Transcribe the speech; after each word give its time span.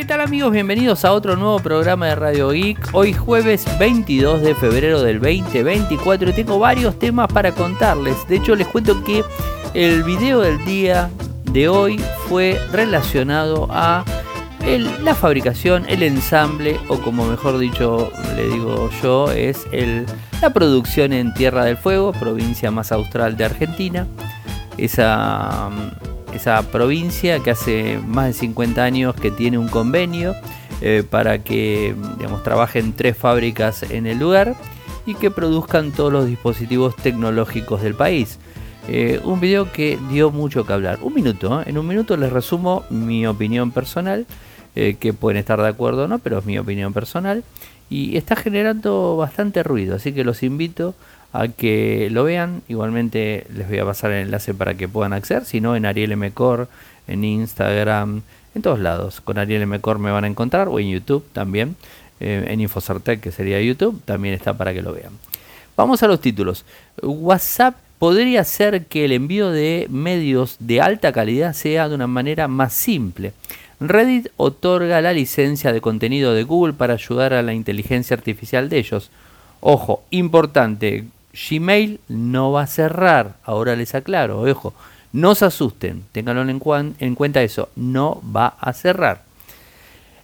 ¿Qué 0.00 0.06
tal 0.06 0.22
amigos? 0.22 0.50
Bienvenidos 0.50 1.04
a 1.04 1.12
otro 1.12 1.36
nuevo 1.36 1.58
programa 1.58 2.06
de 2.06 2.14
Radio 2.14 2.48
Geek. 2.48 2.88
Hoy 2.94 3.12
jueves 3.12 3.66
22 3.78 4.40
de 4.40 4.54
febrero 4.54 5.02
del 5.02 5.20
2024 5.20 6.30
y 6.30 6.32
tengo 6.32 6.58
varios 6.58 6.98
temas 6.98 7.30
para 7.30 7.52
contarles. 7.52 8.16
De 8.26 8.36
hecho 8.36 8.56
les 8.56 8.66
cuento 8.66 9.04
que 9.04 9.22
el 9.74 10.02
video 10.02 10.40
del 10.40 10.64
día 10.64 11.10
de 11.52 11.68
hoy 11.68 12.00
fue 12.30 12.58
relacionado 12.72 13.68
a 13.70 14.02
la 15.02 15.14
fabricación, 15.14 15.84
el 15.86 16.02
ensamble 16.02 16.80
o 16.88 16.96
como 16.96 17.26
mejor 17.26 17.58
dicho 17.58 18.10
le 18.36 18.48
digo 18.48 18.88
yo 19.02 19.30
es 19.30 19.66
el, 19.70 20.06
la 20.40 20.48
producción 20.48 21.12
en 21.12 21.34
Tierra 21.34 21.66
del 21.66 21.76
Fuego, 21.76 22.12
provincia 22.12 22.70
más 22.70 22.90
austral 22.90 23.36
de 23.36 23.44
Argentina. 23.44 24.06
Esa 24.78 25.68
esa 26.34 26.62
provincia 26.70 27.40
que 27.40 27.50
hace 27.50 27.98
más 28.06 28.26
de 28.26 28.32
50 28.34 28.82
años 28.82 29.14
que 29.14 29.30
tiene 29.30 29.58
un 29.58 29.68
convenio 29.68 30.34
eh, 30.80 31.04
para 31.08 31.40
que 31.40 31.94
digamos, 32.16 32.42
trabajen 32.42 32.92
tres 32.94 33.16
fábricas 33.16 33.82
en 33.82 34.06
el 34.06 34.18
lugar 34.18 34.54
y 35.06 35.14
que 35.14 35.30
produzcan 35.30 35.92
todos 35.92 36.12
los 36.12 36.26
dispositivos 36.26 36.96
tecnológicos 36.96 37.82
del 37.82 37.94
país. 37.94 38.38
Eh, 38.88 39.20
un 39.24 39.40
video 39.40 39.70
que 39.70 39.98
dio 40.10 40.30
mucho 40.30 40.64
que 40.64 40.72
hablar. 40.72 40.98
Un 41.02 41.14
minuto, 41.14 41.60
¿eh? 41.60 41.64
en 41.66 41.78
un 41.78 41.86
minuto 41.86 42.16
les 42.16 42.32
resumo 42.32 42.84
mi 42.90 43.26
opinión 43.26 43.70
personal, 43.70 44.26
que 44.72 45.12
pueden 45.12 45.36
estar 45.36 45.60
de 45.60 45.68
acuerdo 45.68 46.04
o 46.04 46.08
no, 46.08 46.20
pero 46.20 46.38
es 46.38 46.46
mi 46.46 46.56
opinión 46.56 46.92
personal. 46.92 47.42
Y 47.90 48.16
está 48.16 48.36
generando 48.36 49.16
bastante 49.16 49.62
ruido, 49.62 49.96
así 49.96 50.12
que 50.12 50.24
los 50.24 50.42
invito 50.42 50.94
a 51.32 51.48
que 51.48 52.08
lo 52.10 52.24
vean. 52.24 52.62
Igualmente 52.68 53.46
les 53.52 53.68
voy 53.68 53.78
a 53.80 53.84
pasar 53.84 54.12
el 54.12 54.26
enlace 54.26 54.54
para 54.54 54.74
que 54.74 54.88
puedan 54.88 55.12
acceder, 55.12 55.44
si 55.44 55.60
no 55.60 55.76
en 55.76 55.84
Ariel 55.84 56.16
Mcor, 56.16 56.68
en 57.08 57.24
Instagram, 57.24 58.22
en 58.54 58.62
todos 58.62 58.78
lados. 58.78 59.20
Con 59.20 59.38
Ariel 59.38 59.66
Mcor 59.66 59.98
me 59.98 60.10
van 60.10 60.24
a 60.24 60.28
encontrar 60.28 60.68
o 60.68 60.78
en 60.78 60.88
YouTube 60.88 61.24
también. 61.32 61.76
Eh, 62.20 62.46
en 62.48 62.60
Infocertec, 62.60 63.20
que 63.20 63.32
sería 63.32 63.60
YouTube, 63.60 64.00
también 64.04 64.34
está 64.34 64.54
para 64.54 64.72
que 64.72 64.82
lo 64.82 64.92
vean. 64.92 65.12
Vamos 65.76 66.02
a 66.02 66.06
los 66.06 66.20
títulos. 66.20 66.64
WhatsApp 67.02 67.74
podría 67.98 68.42
hacer 68.42 68.86
que 68.86 69.04
el 69.06 69.12
envío 69.12 69.50
de 69.50 69.86
medios 69.90 70.56
de 70.58 70.80
alta 70.80 71.12
calidad 71.12 71.54
sea 71.54 71.88
de 71.88 71.94
una 71.94 72.06
manera 72.06 72.46
más 72.48 72.72
simple. 72.72 73.32
Reddit 73.80 74.28
otorga 74.36 75.00
la 75.00 75.14
licencia 75.14 75.72
de 75.72 75.80
contenido 75.80 76.34
de 76.34 76.44
Google 76.44 76.74
para 76.74 76.94
ayudar 76.94 77.32
a 77.32 77.42
la 77.42 77.54
inteligencia 77.54 78.14
artificial 78.14 78.68
de 78.68 78.78
ellos. 78.78 79.10
Ojo, 79.60 80.02
importante, 80.10 81.06
Gmail 81.32 82.00
no 82.08 82.52
va 82.52 82.62
a 82.62 82.66
cerrar, 82.66 83.36
ahora 83.44 83.76
les 83.76 83.94
aclaro, 83.94 84.42
ojo, 84.42 84.74
no 85.12 85.34
se 85.34 85.46
asusten, 85.46 86.04
ténganlo 86.12 86.42
en, 86.42 87.14
cuenta 87.14 87.42
eso, 87.42 87.70
no 87.74 88.22
va 88.34 88.54
a 88.60 88.72
cerrar. 88.72 89.22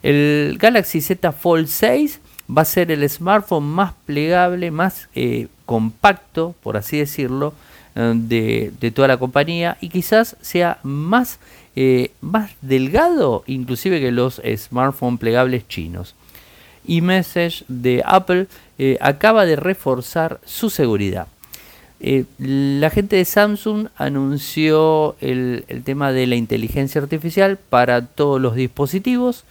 El 0.03 0.59
Galaxy 0.61 1.01
Z 1.01 1.33
Fold 1.33 1.69
6 1.69 2.21
va 2.57 2.62
a 2.62 2.67
ser 2.67 2.91
el 2.91 3.09
smartphone 3.09 3.65
más 3.65 3.95
plegable, 4.05 4.71
más 4.71 5.09
eh, 5.15 5.49
compacto, 5.65 6.55
por 6.62 6.77
así 6.77 6.99
decirlo, 6.99 7.55
eh, 7.98 8.70
de, 8.78 8.91
toda 8.91 9.08
la 9.08 9.16
compañía 9.16 9.78
y 9.80 9.89
quizás 9.89 10.36
sea 10.42 10.78
más, 10.83 11.39
eh, 11.77 12.11
más 12.20 12.50
delgado 12.61 13.42
inclusive 13.47 14.00
que 14.00 14.12
los 14.12 14.42
smartphones 14.56 15.19
plegables 15.19 15.66
chinos. 15.66 16.14
eMessage 16.86 17.64
de 17.69 18.03
Apple 18.05 18.48
eh, 18.78 18.98
acaba 19.00 19.47
de 19.47 19.56
reforzar 19.56 20.41
su 20.44 20.69
seguridad. 20.69 21.27
La 22.38 22.91
gente 22.91 23.16
de 23.16 23.25
Samsung 23.25 23.88
anunció 23.97 25.16
el, 25.22 25.64
tema 25.84 26.12
de 26.12 26.27
la 26.27 26.36
inteligencia 26.36 27.00
artificial 27.00 27.56
para 27.56 28.05
todos 28.05 28.38
los 28.38 28.55
dispositivos. 28.55 29.44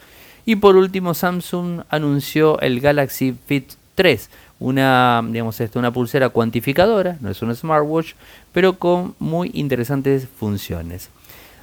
Y 0.44 0.54
por 0.54 0.76
último, 0.76 1.14
Samsung 1.14 1.82
anunció 1.88 2.60
el 2.60 2.78
Galaxy 2.80 3.34
Fit 3.46 3.72
3, 3.96 4.30
una, 4.58 5.22
digamos, 5.28 5.60
una 5.74 5.92
pulsera 5.92 6.28
cuantificadora, 6.30 7.18
no 7.20 7.30
es 7.30 7.42
un 7.42 7.54
smartwatch, 7.54 8.12
pero 8.52 8.78
con 8.78 9.14
muy 9.18 9.50
interesantes 9.54 10.26
funciones. 10.38 11.10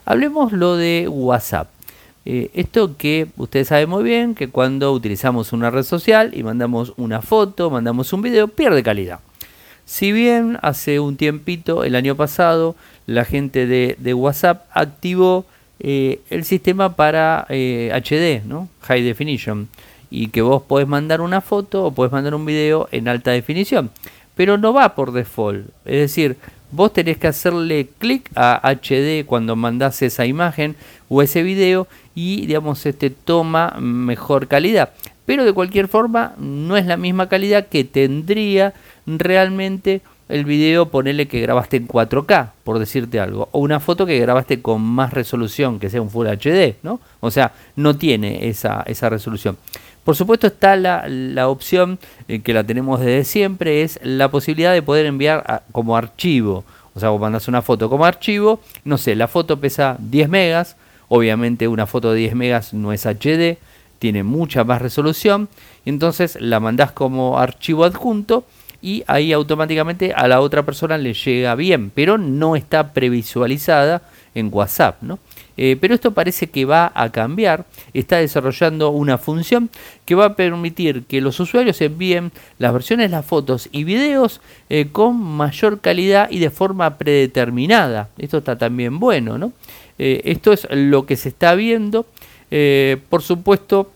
Hablemos 0.06 0.52
lo 0.52 0.76
de 0.76 1.08
WhatsApp. 1.09 1.70
Eh, 2.26 2.52
esto 2.53 2.96
que 2.98 3.28
ustedes 3.36 3.68
saben 3.68 3.90
muy 3.90 4.03
bien 4.03 4.34
que 4.34 4.48
cuando 4.48 4.94
utilizamos 4.94 5.52
una 5.52 5.70
red 5.70 5.84
social 5.84 6.32
y 6.34 6.44
mandamos 6.44 6.94
una 6.96 7.22
foto, 7.22 7.70
mandamos 7.70 8.14
un 8.14 8.22
video, 8.22 8.48
pierde 8.48 8.84
calidad. 8.84 9.20
Si 9.86 10.14
bien 10.14 10.58
hace 10.62 11.00
un 11.00 11.18
tiempito, 11.18 11.84
el 11.84 11.96
año 11.96 12.16
pasado, 12.16 12.76
la 13.06 13.26
gente 13.26 13.66
de, 13.66 14.14
WhatsApp 14.14 14.66
activó 14.72 15.46
eh, 15.80 16.22
el 16.30 16.46
sistema 16.46 16.96
para 16.96 17.46
HD, 17.50 17.50
eh, 17.50 18.42
¿no? 18.46 18.70
High 18.84 19.03
Definition, 19.03 19.68
y 20.13 20.28
que 20.28 20.44
vos 20.44 20.62
podés 20.62 20.88
mandar 20.88 21.22
una 21.22 21.41
foto 21.41 21.85
o 21.85 21.91
podés 21.91 22.12
mandar 22.12 22.35
un 22.35 22.46
video 22.46 22.88
en 22.91 23.07
alta 23.07 23.31
definición, 23.31 23.90
pero 24.35 24.59
no 24.59 24.72
va 24.72 24.94
por 24.94 25.12
default. 25.12 25.69
Es 25.85 26.01
decir, 26.01 26.38
vos 26.72 26.94
tenés 26.94 27.18
que 27.18 27.28
hacerle 27.28 27.90
clic 27.97 28.29
a 28.35 28.62
HD 28.63 29.25
cuando 29.25 29.56
mandás 29.56 30.03
esa 30.03 30.28
imagen 30.28 30.75
o 31.09 31.23
ese 31.23 31.41
video 31.41 31.88
y 32.13 32.46
digamos 32.46 32.85
este 32.85 33.09
toma 33.09 33.75
mejor 33.79 34.47
calidad. 34.47 34.91
Pero 35.25 35.46
de 35.46 35.53
cualquier 35.53 35.88
forma 35.88 36.35
no 36.38 36.78
es 36.78 36.85
la 36.85 36.97
misma 36.97 37.28
calidad 37.28 37.66
que 37.66 37.84
tendría 37.84 38.75
realmente 39.07 40.02
el 40.29 40.46
video 40.46 40.90
ponerle 40.90 41.28
que 41.28 41.41
grabaste 41.41 41.78
en 41.78 41.88
4K, 41.88 42.52
por 42.63 42.79
decirte 42.79 43.19
algo, 43.19 43.50
o 43.52 43.59
una 43.59 43.79
foto 43.79 44.06
que 44.06 44.19
grabaste 44.19 44.62
con 44.62 44.81
más 44.81 45.12
resolución, 45.12 45.79
que 45.79 45.90
sea 45.90 46.02
un 46.02 46.09
Full 46.09 46.28
HD, 46.28 46.75
¿no? 46.81 47.00
O 47.19 47.29
sea, 47.29 47.53
no 47.75 47.97
tiene 47.97 48.47
esa, 48.47 48.84
esa 48.88 49.09
resolución. 49.09 49.57
Por 50.03 50.16
supuesto 50.16 50.47
está 50.47 50.75
la, 50.75 51.08
la 51.08 51.47
opción 51.47 51.97
eh, 52.28 52.41
que 52.41 52.53
la 52.53 52.64
tenemos 52.64 53.00
desde 53.00 53.24
siempre, 53.24 53.84
es 53.84 54.00
la 54.03 54.30
posibilidad 54.30 54.74
de 54.74 54.81
poder 54.81 55.06
enviar 55.06 55.64
como 55.72 55.96
archivo. 55.96 56.64
O 56.96 57.00
sea, 57.00 57.09
vos 57.09 57.22
mandas 57.22 57.47
una 57.47 57.62
foto 57.62 57.90
como 57.90 58.06
archivo, 58.06 58.59
no 58.84 58.97
sé, 58.97 59.16
la 59.16 59.28
foto 59.28 59.59
pesa 59.59 59.97
10 60.00 60.30
megas, 60.30 60.75
obviamente 61.08 61.68
una 61.68 61.88
foto 61.88 62.12
de 62.12 62.19
10 62.19 62.36
megas 62.36 62.74
no 62.74 62.94
es 62.94 63.06
HD, 63.06 63.58
tiene 63.97 64.24
mucha 64.24 64.64
más 64.64 64.81
resolución, 64.81 65.47
entonces 65.86 66.38
la 66.40 66.59
mandás 66.59 66.91
como 66.91 67.40
archivo 67.40 67.85
adjunto 67.85 68.46
y 68.84 69.06
ahí 69.08 69.32
automáticamente 69.32 70.14
a 70.14 70.28
la 70.28 70.42
otra 70.42 70.64
persona 70.64 70.98
le 70.98 71.14
llega 71.14 71.56
bien, 71.56 71.90
pero 71.90 72.18
no 72.18 72.58
está 72.58 72.92
previsualizada 72.92 74.02
en 74.36 74.50
WhatsApp, 74.52 75.02
¿no? 75.02 75.20
Eh, 75.56 75.78
pero 75.80 75.94
esto 75.94 76.14
parece 76.14 76.48
que 76.48 76.66
va 76.66 76.92
a 76.94 77.12
cambiar, 77.12 77.66
está 77.94 78.18
desarrollando 78.18 78.90
una 78.90 79.18
función 79.18 79.70
que 80.04 80.16
va 80.16 80.26
a 80.26 80.36
permitir 80.36 81.04
que 81.04 81.22
los 81.22 81.40
usuarios 81.40 81.80
envíen 81.80 82.32
las 82.58 82.74
versiones 82.74 83.12
las 83.12 83.26
fotos 83.26 83.70
y 83.72 83.84
videos 83.86 84.42
eh, 84.70 84.90
con 84.92 85.16
mayor 85.22 85.80
calidad 85.80 86.30
y 86.30 86.40
de 86.40 86.50
forma 86.50 86.98
predeterminada. 86.98 88.10
Esto 88.18 88.40
está 88.40 88.58
también 88.58 89.00
bueno, 89.00 89.38
¿no? 89.38 89.54
Eh, 89.98 90.22
esto 90.26 90.52
es 90.52 90.68
lo 90.72 91.06
que 91.06 91.16
se 91.16 91.30
está 91.30 91.56
viendo. 91.56 92.06
por 93.10 93.22
supuesto, 93.22 93.92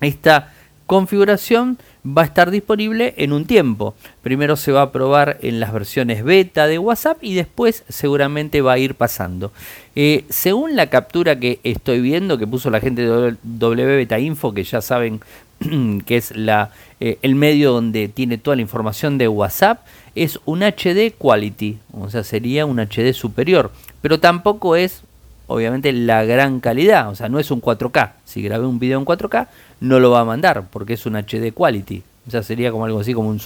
esta 0.00 0.52
configuración 0.86 1.78
va 2.16 2.22
a 2.22 2.24
estar 2.24 2.50
disponible 2.50 3.14
en 3.16 3.32
un 3.32 3.44
tiempo. 3.44 3.94
Primero 4.22 4.56
se 4.56 4.72
va 4.72 4.82
a 4.82 4.92
probar 4.92 5.38
en 5.42 5.60
las 5.60 5.72
versiones 5.72 6.24
beta 6.24 6.66
de 6.66 6.78
WhatsApp 6.78 7.18
y 7.22 7.34
después 7.34 7.84
seguramente 7.88 8.62
va 8.62 8.74
a 8.74 8.78
ir 8.78 8.94
pasando. 8.94 9.52
Eh, 9.96 10.24
según 10.28 10.76
la 10.76 10.88
captura 10.88 11.38
que 11.38 11.60
estoy 11.64 12.00
viendo 12.00 12.38
que 12.38 12.46
puso 12.46 12.70
la 12.70 12.80
gente 12.80 13.02
de 13.02 13.36
WBeta 13.42 14.18
Info, 14.18 14.54
que 14.54 14.64
ya 14.64 14.80
saben 14.80 15.20
que 16.06 16.16
es 16.16 16.32
eh, 16.36 17.18
el 17.22 17.34
medio 17.34 17.72
donde 17.72 18.08
tiene 18.08 18.38
toda 18.38 18.56
la 18.56 18.62
información 18.62 19.18
de 19.18 19.28
WhatsApp, 19.28 19.84
es 20.14 20.38
un 20.44 20.60
HD 20.60 21.12
quality, 21.16 21.78
o 21.92 22.10
sea, 22.10 22.24
sería 22.24 22.66
un 22.66 22.78
HD 22.78 23.12
superior, 23.12 23.70
pero 24.02 24.18
tampoco 24.18 24.76
es 24.76 25.02
obviamente 25.48 25.92
la 25.92 26.24
gran 26.24 26.60
calidad, 26.60 27.10
o 27.10 27.16
sea, 27.16 27.28
no 27.28 27.40
es 27.40 27.50
un 27.50 27.60
4K. 27.60 28.12
Si 28.24 28.40
grabé 28.42 28.66
un 28.66 28.78
video 28.78 28.98
en 28.98 29.04
4K, 29.04 29.48
no 29.80 29.98
lo 29.98 30.12
va 30.12 30.20
a 30.20 30.24
mandar 30.24 30.64
porque 30.70 30.94
es 30.94 31.04
un 31.06 31.16
HD 31.16 31.52
quality. 31.52 32.02
O 32.28 32.30
sea, 32.30 32.42
sería 32.42 32.70
como 32.70 32.84
algo 32.84 33.00
así 33.00 33.14
como 33.14 33.30
un, 33.30 33.40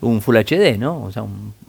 un 0.00 0.20
Full 0.22 0.36
HD, 0.36 0.78
¿no? 0.78 1.02
O 1.02 1.12
sea, 1.12 1.24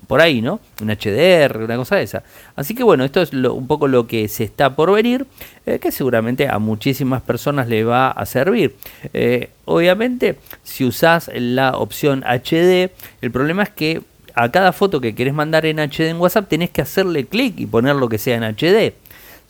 por 0.06 0.22
ahí, 0.22 0.42
¿no? 0.42 0.60
Un 0.82 0.90
HDR, 0.90 1.58
una 1.64 1.76
cosa 1.76 1.96
de 1.96 2.04
esa. 2.04 2.24
Así 2.56 2.76
que 2.76 2.84
bueno, 2.84 3.04
esto 3.04 3.22
es 3.22 3.34
un 3.34 3.66
poco 3.66 3.88
lo 3.88 4.06
que 4.06 4.28
se 4.28 4.44
está 4.44 4.76
por 4.76 4.92
venir, 4.92 5.26
eh, 5.66 5.80
que 5.80 5.92
seguramente 5.92 6.48
a 6.48 6.60
muchísimas 6.60 7.24
personas 7.24 7.68
le 7.68 7.84
va 7.84 8.12
a 8.12 8.26
servir. 8.26 8.76
Eh, 9.14 9.50
obviamente, 9.66 10.38
si 10.64 10.86
usás 10.86 11.32
la 11.34 11.78
opción 11.78 12.24
HD, 12.24 12.92
el 13.22 13.32
problema 13.32 13.64
es 13.64 13.70
que 13.70 14.02
a 14.36 14.52
cada 14.52 14.72
foto 14.72 15.02
que 15.02 15.16
querés 15.16 15.34
mandar 15.34 15.66
en 15.66 15.80
HD 15.80 16.10
en 16.10 16.20
WhatsApp 16.20 16.48
tenés 16.48 16.70
que 16.70 16.82
hacerle 16.82 17.26
clic 17.26 17.60
y 17.60 17.66
poner 17.66 17.96
lo 17.96 18.08
que 18.08 18.18
sea 18.18 18.38
en 18.38 18.44
HD. 18.44 18.94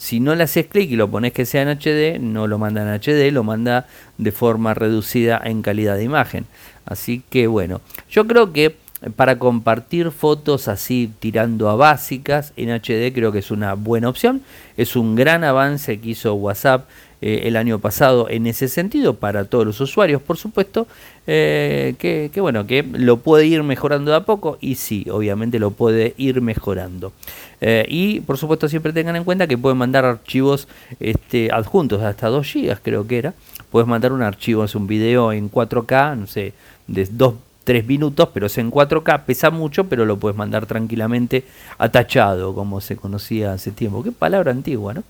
Si 0.02 0.20
no 0.20 0.34
le 0.34 0.46
haces 0.46 0.66
clic 0.66 0.90
y 0.90 0.96
lo 0.96 1.12
pones 1.12 1.32
que 1.32 1.46
sea 1.46 1.62
en 1.62 1.78
HD, 1.78 2.20
no 2.20 2.48
lo 2.48 2.58
manda 2.58 2.82
en 2.82 3.00
HD, 3.00 3.32
lo 3.32 3.44
manda 3.44 3.86
de 4.18 4.32
forma 4.32 4.74
reducida 4.74 5.40
en 5.44 5.62
calidad 5.62 5.96
de 5.96 6.04
imagen. 6.04 6.48
Así 6.86 7.22
que 7.30 7.46
bueno, 7.46 7.82
yo 8.10 8.26
creo 8.26 8.52
que 8.52 8.78
para 9.16 9.38
compartir 9.38 10.10
fotos 10.10 10.68
así 10.68 11.14
tirando 11.20 11.70
a 11.70 11.76
básicas 11.76 12.52
en 12.58 12.72
HD 12.72 13.14
creo 13.14 13.32
que 13.32 13.38
es 13.38 13.52
una 13.52 13.76
buena 13.76 14.10
opción. 14.10 14.42
Es 14.76 14.96
un 14.96 15.16
gran 15.16 15.44
avance 15.44 16.00
que 16.00 16.10
hizo 16.10 16.34
WhatsApp 16.34 16.90
eh, 17.22 17.42
el 17.44 17.56
año 17.56 17.80
pasado 17.80 18.30
en 18.30 18.48
ese 18.48 18.68
sentido 18.68 19.16
para 19.16 19.46
todos 19.46 19.66
los 19.66 19.80
usuarios, 19.80 20.22
por 20.22 20.38
supuesto, 20.38 20.88
eh, 21.28 21.94
que, 22.00 22.42
bueno, 22.42 22.66
que 22.66 22.82
lo 22.84 23.18
puede 23.18 23.46
ir 23.46 23.62
mejorando 23.62 24.10
de 24.10 24.18
a 24.18 24.22
poco 24.22 24.58
y 24.60 24.76
sí, 24.76 25.06
obviamente 25.12 25.60
lo 25.60 25.72
puede 25.72 26.16
ir 26.18 26.42
mejorando. 26.42 27.14
Eh, 27.62 27.86
y 27.88 28.22
por 28.22 28.38
supuesto 28.40 28.68
siempre 28.68 28.92
tengan 28.92 29.16
en 29.16 29.24
cuenta 29.24 29.46
que 29.46 29.58
pueden 29.58 29.78
mandar 29.78 30.04
archivos 30.04 30.68
este, 31.00 31.52
adjuntos 31.52 32.02
hasta 32.02 32.28
2 32.28 32.54
GB 32.54 32.78
creo 32.82 33.06
que 33.06 33.20
era. 33.20 33.34
Puedes 33.70 33.88
mandar 33.88 34.14
un 34.14 34.24
archivo, 34.24 34.64
es 34.64 34.74
un 34.74 34.88
video 34.88 35.32
en 35.32 35.50
4K, 35.50 36.18
no 36.18 36.28
sé, 36.28 36.54
de 36.88 37.06
2 37.06 37.36
3 37.64 37.86
minutos, 37.86 38.30
pero 38.34 38.48
es 38.48 38.58
en 38.58 38.72
4K, 38.72 39.24
pesa 39.26 39.52
mucho, 39.52 39.86
pero 39.86 40.06
lo 40.06 40.18
puedes 40.18 40.36
mandar 40.36 40.66
tranquilamente 40.66 41.46
atachado, 41.78 42.56
como 42.56 42.82
se 42.82 42.98
conocía 42.98 43.54
hace 43.54 43.72
tiempo. 43.72 44.04
Qué 44.04 44.12
palabra 44.12 44.52
antigua, 44.52 44.94
¿no? 44.94 45.04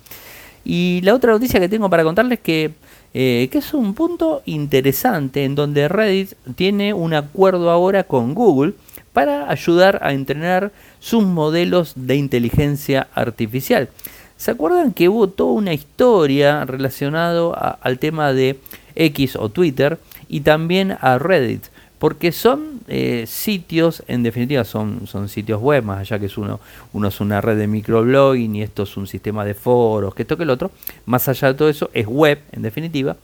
Y 0.63 1.01
la 1.03 1.15
otra 1.15 1.31
noticia 1.31 1.59
que 1.59 1.69
tengo 1.69 1.89
para 1.89 2.03
contarles 2.03 2.39
que, 2.39 2.73
eh, 3.13 3.49
que 3.51 3.57
es 3.57 3.73
un 3.73 3.93
punto 3.93 4.41
interesante 4.45 5.43
en 5.43 5.55
donde 5.55 5.87
Reddit 5.87 6.33
tiene 6.55 6.93
un 6.93 7.13
acuerdo 7.13 7.69
ahora 7.69 8.03
con 8.03 8.33
Google 8.33 8.73
para 9.13 9.49
ayudar 9.49 9.99
a 10.03 10.13
entrenar 10.13 10.71
sus 10.99 11.23
modelos 11.23 11.93
de 11.95 12.15
inteligencia 12.15 13.07
artificial. 13.13 13.89
¿Se 14.37 14.51
acuerdan 14.51 14.93
que 14.93 15.09
hubo 15.09 15.27
toda 15.27 15.51
una 15.51 15.73
historia 15.73 16.65
relacionada 16.65 17.77
al 17.81 17.99
tema 17.99 18.33
de 18.33 18.59
X 18.95 19.35
o 19.35 19.49
Twitter 19.49 19.99
y 20.27 20.41
también 20.41 20.97
a 20.99 21.19
Reddit? 21.19 21.65
Porque 22.01 22.31
son 22.31 22.79
eh, 22.87 23.25
sitios, 23.27 24.01
en 24.07 24.23
definitiva 24.23 24.63
son, 24.63 25.05
son 25.05 25.29
sitios 25.29 25.61
web, 25.61 25.83
más 25.83 25.99
allá 25.99 26.17
que 26.17 26.25
es 26.25 26.35
uno, 26.35 26.59
uno 26.93 27.09
es 27.09 27.21
una 27.21 27.41
red 27.41 27.59
de 27.59 27.67
microblogging 27.67 28.55
y 28.55 28.63
esto 28.63 28.81
es 28.81 28.97
un 28.97 29.05
sistema 29.05 29.45
de 29.45 29.53
foros, 29.53 30.15
que 30.15 30.23
esto 30.23 30.35
que 30.35 30.41
el 30.41 30.49
otro, 30.49 30.71
más 31.05 31.27
allá 31.27 31.49
de 31.49 31.53
todo 31.53 31.69
eso 31.69 31.91
es 31.93 32.07
web, 32.07 32.39
en 32.53 32.63
definitiva, 32.63 33.17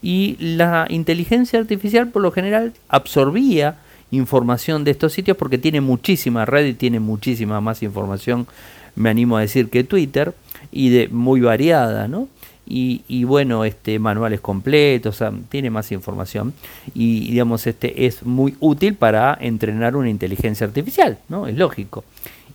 y 0.00 0.36
la 0.38 0.86
inteligencia 0.90 1.58
artificial 1.58 2.10
por 2.10 2.22
lo 2.22 2.30
general 2.30 2.72
absorbía 2.88 3.78
información 4.12 4.84
de 4.84 4.92
estos 4.92 5.12
sitios 5.12 5.36
porque 5.36 5.58
tiene 5.58 5.80
muchísima 5.80 6.44
red 6.44 6.66
y 6.66 6.74
tiene 6.74 7.00
muchísima 7.00 7.60
más 7.60 7.82
información, 7.82 8.46
me 8.94 9.10
animo 9.10 9.38
a 9.38 9.40
decir, 9.40 9.70
que 9.70 9.82
Twitter, 9.82 10.34
y 10.70 10.90
de 10.90 11.08
muy 11.08 11.40
variada, 11.40 12.06
¿no? 12.06 12.28
Y, 12.72 13.24
bueno, 13.24 13.64
este 13.64 13.98
manuales 13.98 14.40
completos, 14.40 15.22
tiene 15.48 15.70
más 15.70 15.90
información 15.90 16.54
y 16.94 17.30
digamos 17.30 17.66
este 17.66 18.06
es 18.06 18.22
muy 18.22 18.54
útil 18.60 18.94
para 18.94 19.36
entrenar 19.40 19.96
una 19.96 20.08
inteligencia 20.08 20.66
artificial, 20.66 21.18
¿no? 21.28 21.48
Es 21.48 21.56
lógico. 21.56 22.04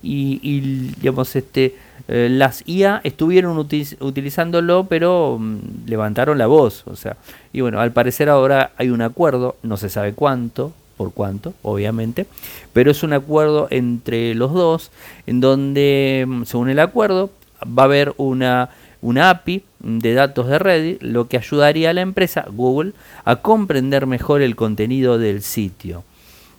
Y, 0.01 0.39
digamos 1.00 1.35
este 1.35 1.75
eh, 2.07 2.29
las 2.29 2.63
IA 2.67 3.01
estuvieron 3.03 3.57
utilizándolo, 3.57 4.85
pero 4.88 5.38
mm, 5.39 5.88
levantaron 5.88 6.38
la 6.38 6.45
voz, 6.45 6.83
o 6.85 6.95
sea, 6.95 7.18
y 7.51 7.61
bueno, 7.61 7.79
al 7.79 7.91
parecer 7.91 8.29
ahora 8.29 8.71
hay 8.77 8.91
un 8.91 9.01
acuerdo, 9.01 9.56
no 9.63 9.75
se 9.75 9.89
sabe 9.89 10.13
cuánto, 10.13 10.71
por 10.97 11.11
cuánto, 11.13 11.56
obviamente, 11.63 12.27
pero 12.73 12.91
es 12.91 13.01
un 13.01 13.13
acuerdo 13.13 13.68
entre 13.71 14.35
los 14.35 14.53
dos, 14.53 14.91
en 15.25 15.41
donde, 15.41 16.25
mm, 16.27 16.44
según 16.44 16.69
el 16.69 16.79
acuerdo, 16.79 17.31
va 17.65 17.83
a 17.83 17.85
haber 17.85 18.13
una 18.18 18.69
una 19.06 19.30
API 19.30 19.63
de 19.81 20.16
datos 20.16 20.48
de 20.48 20.57
Reddit, 20.57 21.04
lo 21.04 21.28
que 21.28 21.38
ayudaría 21.38 21.92
a 21.92 21.94
la 21.94 22.02
empresa 22.02 22.46
Google 22.50 22.94
a 23.24 23.36
comprender 23.36 24.07
mejor 24.07 24.42
el 24.42 24.56
contenido 24.56 25.19
del 25.19 25.44
sitio. 25.44 26.04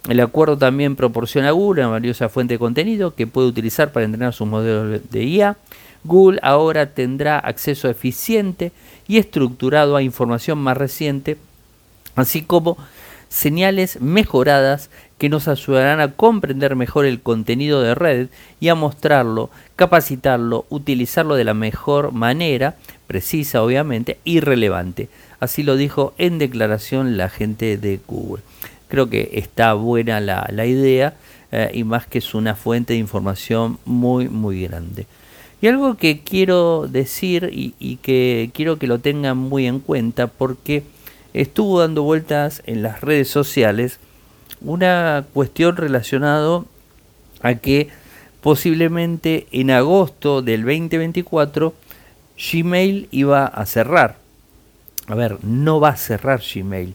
El 0.09 0.21
acuerdo 0.21 0.57
también 0.57 0.95
proporciona 0.95 1.49
a 1.49 1.53
Google 1.53 1.83
una 1.83 1.91
valiosa 1.91 2.29
fuente 2.29 2.55
de 2.55 2.59
contenido 2.61 3.17
que 3.17 3.27
puede 3.27 3.49
utilizar 3.49 3.91
para 3.91 4.07
entrenar 4.07 4.33
sus 4.33 4.47
modelos 4.47 5.01
de 5.11 5.25
IA. 5.25 5.57
Google 6.05 6.39
ahora 6.41 6.87
tendrá 6.87 7.41
acceso 7.41 7.89
eficiente 7.89 8.71
y 9.09 9.19
estructurado 9.19 9.97
a 9.97 10.03
información 10.03 10.59
más 10.59 10.77
reciente, 10.77 11.39
así 12.15 12.43
como 12.43 12.79
señales 13.29 14.01
mejoradas 14.01 14.91
que 15.19 15.29
nos 15.29 15.49
ayudarán 15.49 16.01
a 16.01 16.13
comprender 16.13 16.77
mejor 16.77 17.07
el 17.07 17.21
contenido 17.21 17.83
de 17.83 17.95
red 17.95 18.29
y 18.61 18.69
a 18.69 18.75
mostrarlo, 18.75 19.51
capacitarlo, 19.77 20.67
utilizarlo 20.69 21.37
de 21.37 21.45
la 21.45 21.55
mejor 21.55 22.13
manera, 22.13 22.77
precisa 23.07 23.63
obviamente, 23.63 24.19
y 24.25 24.41
relevante. 24.41 25.09
Así 25.41 25.63
lo 25.63 25.77
dijo 25.77 26.15
en 26.19 26.39
declaración 26.39 27.17
la 27.17 27.29
gente 27.29 27.77
de 27.79 28.01
Google. 28.07 28.43
Creo 28.89 29.09
que 29.09 29.31
está 29.35 29.75
buena 29.75 30.21
la, 30.21 30.67
idea 30.67 31.15
eh, 31.51 31.71
y 31.75 31.85
más 31.85 32.07
que 32.07 32.19
es 32.19 32.35
una 32.35 32.55
fuente 32.55 32.93
de 32.93 32.99
información 32.99 33.79
muy 33.85 34.29
muy 34.29 34.63
grande. 34.63 35.07
Y 35.63 35.69
algo 35.69 35.97
que 35.97 36.21
quiero 36.21 36.87
decir 36.87 37.49
y, 37.53 37.75
y 37.79 37.97
que 37.97 38.51
quiero 38.53 38.79
que 38.79 38.87
lo 38.87 38.99
tengan 38.99 39.39
muy 39.39 39.67
en 39.67 39.81
cuenta 39.81 40.27
porque 40.27 40.83
estuvo 41.41 41.81
dando 41.81 42.03
vueltas 42.03 42.63
en 42.67 42.83
las 42.83 43.01
redes 43.03 43.29
sociales 43.29 43.99
una 44.61 45.25
cuestión 45.35 45.77
relacionada 45.77 46.63
a 47.43 47.55
que 47.57 47.89
posiblemente 48.41 49.47
en 49.53 49.71
agosto 49.71 50.41
del 50.41 50.63
2024 50.63 51.75
Gmail 52.53 53.09
iba 53.11 53.47
a 53.47 53.67
cerrar. 53.67 54.17
A 55.07 55.15
ver, 55.15 55.39
no 55.45 55.79
va 55.79 55.91
a 55.91 55.97
cerrar 55.97 56.41
Gmail. 56.41 56.95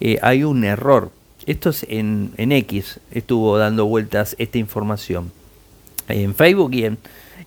Eh, 0.00 0.18
hay 0.22 0.44
un 0.44 0.64
error. 0.64 1.10
Esto 1.46 1.70
es 1.70 1.86
en, 1.88 2.32
X, 2.36 3.00
estuvo 3.10 3.56
dando 3.58 3.86
vueltas 3.86 4.34
esta 4.38 4.58
información. 4.58 5.30
En 6.08 6.34
Facebook 6.34 6.74
y 6.74 6.84
en, 6.84 6.98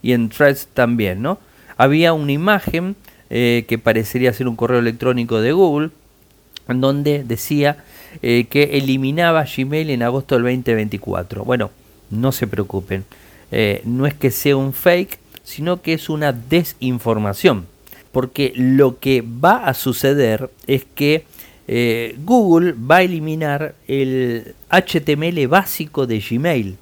y 0.02 0.14
en 0.14 0.30
Threads 0.30 0.68
también, 0.74 1.22
¿no? 1.22 1.40
Había 1.78 2.14
una 2.14 2.32
imagen 2.32 2.96
eh, 3.30 3.66
que 3.68 3.78
parecería 3.78 4.34
ser 4.34 4.48
un 4.48 4.56
correo 4.56 4.80
electrónico 4.80 5.40
de 5.40 5.52
Google, 5.52 5.92
donde 6.68 7.24
decía 7.24 7.84
eh, 8.22 8.46
que 8.50 8.78
eliminaba 8.78 9.46
Gmail 9.46 9.90
en 9.90 10.04
agosto 10.04 10.36
del 10.36 10.44
2024. 10.44 11.44
Bueno, 11.44 11.72
no 12.10 12.32
se 12.32 12.48
preocupen, 12.48 13.06
eh, 13.52 13.82
no 13.86 14.06
es 14.06 14.14
que 14.14 14.32
sea 14.32 14.56
un 14.58 14.74
fake, 14.74 15.20
sino 15.44 15.82
que 15.82 15.94
es 15.94 16.10
una 16.10 16.32
desinformación. 16.32 17.66
Porque 18.12 18.52
lo 18.56 19.00
que 19.00 19.24
va 19.24 19.66
a 19.66 19.74
suceder 19.74 20.50
es 20.68 20.86
que 20.96 21.26
eh, 21.68 22.18
Google 22.26 22.74
va 22.74 22.98
a 22.98 23.04
eliminar 23.04 23.76
el 23.88 24.56
HTML 24.70 25.48
básico 25.48 26.06
de 26.06 26.20
Gmail 26.20 26.78